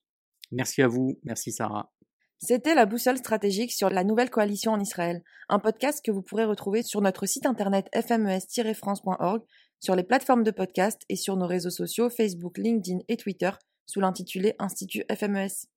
Merci 0.52 0.82
à 0.82 0.88
vous, 0.88 1.20
merci 1.24 1.52
Sarah. 1.52 1.92
C'était 2.40 2.76
la 2.76 2.86
boussole 2.86 3.18
stratégique 3.18 3.72
sur 3.72 3.90
la 3.90 4.04
nouvelle 4.04 4.30
coalition 4.30 4.74
en 4.74 4.80
Israël, 4.80 5.24
un 5.48 5.60
podcast 5.60 6.04
que 6.04 6.12
vous 6.12 6.22
pourrez 6.22 6.44
retrouver 6.44 6.84
sur 6.84 7.00
notre 7.00 7.26
site 7.26 7.46
internet 7.46 7.88
fmes-france.org, 7.94 9.44
sur 9.80 9.96
les 9.96 10.04
plateformes 10.04 10.44
de 10.44 10.52
podcast 10.52 11.04
et 11.08 11.16
sur 11.16 11.38
nos 11.38 11.48
réseaux 11.48 11.70
sociaux 11.70 12.10
Facebook, 12.10 12.58
LinkedIn 12.58 13.00
et 13.08 13.16
Twitter 13.16 13.52
sous 13.86 14.02
l'intitulé 14.02 14.56
Institut 14.60 15.04
FMES. 15.10 15.68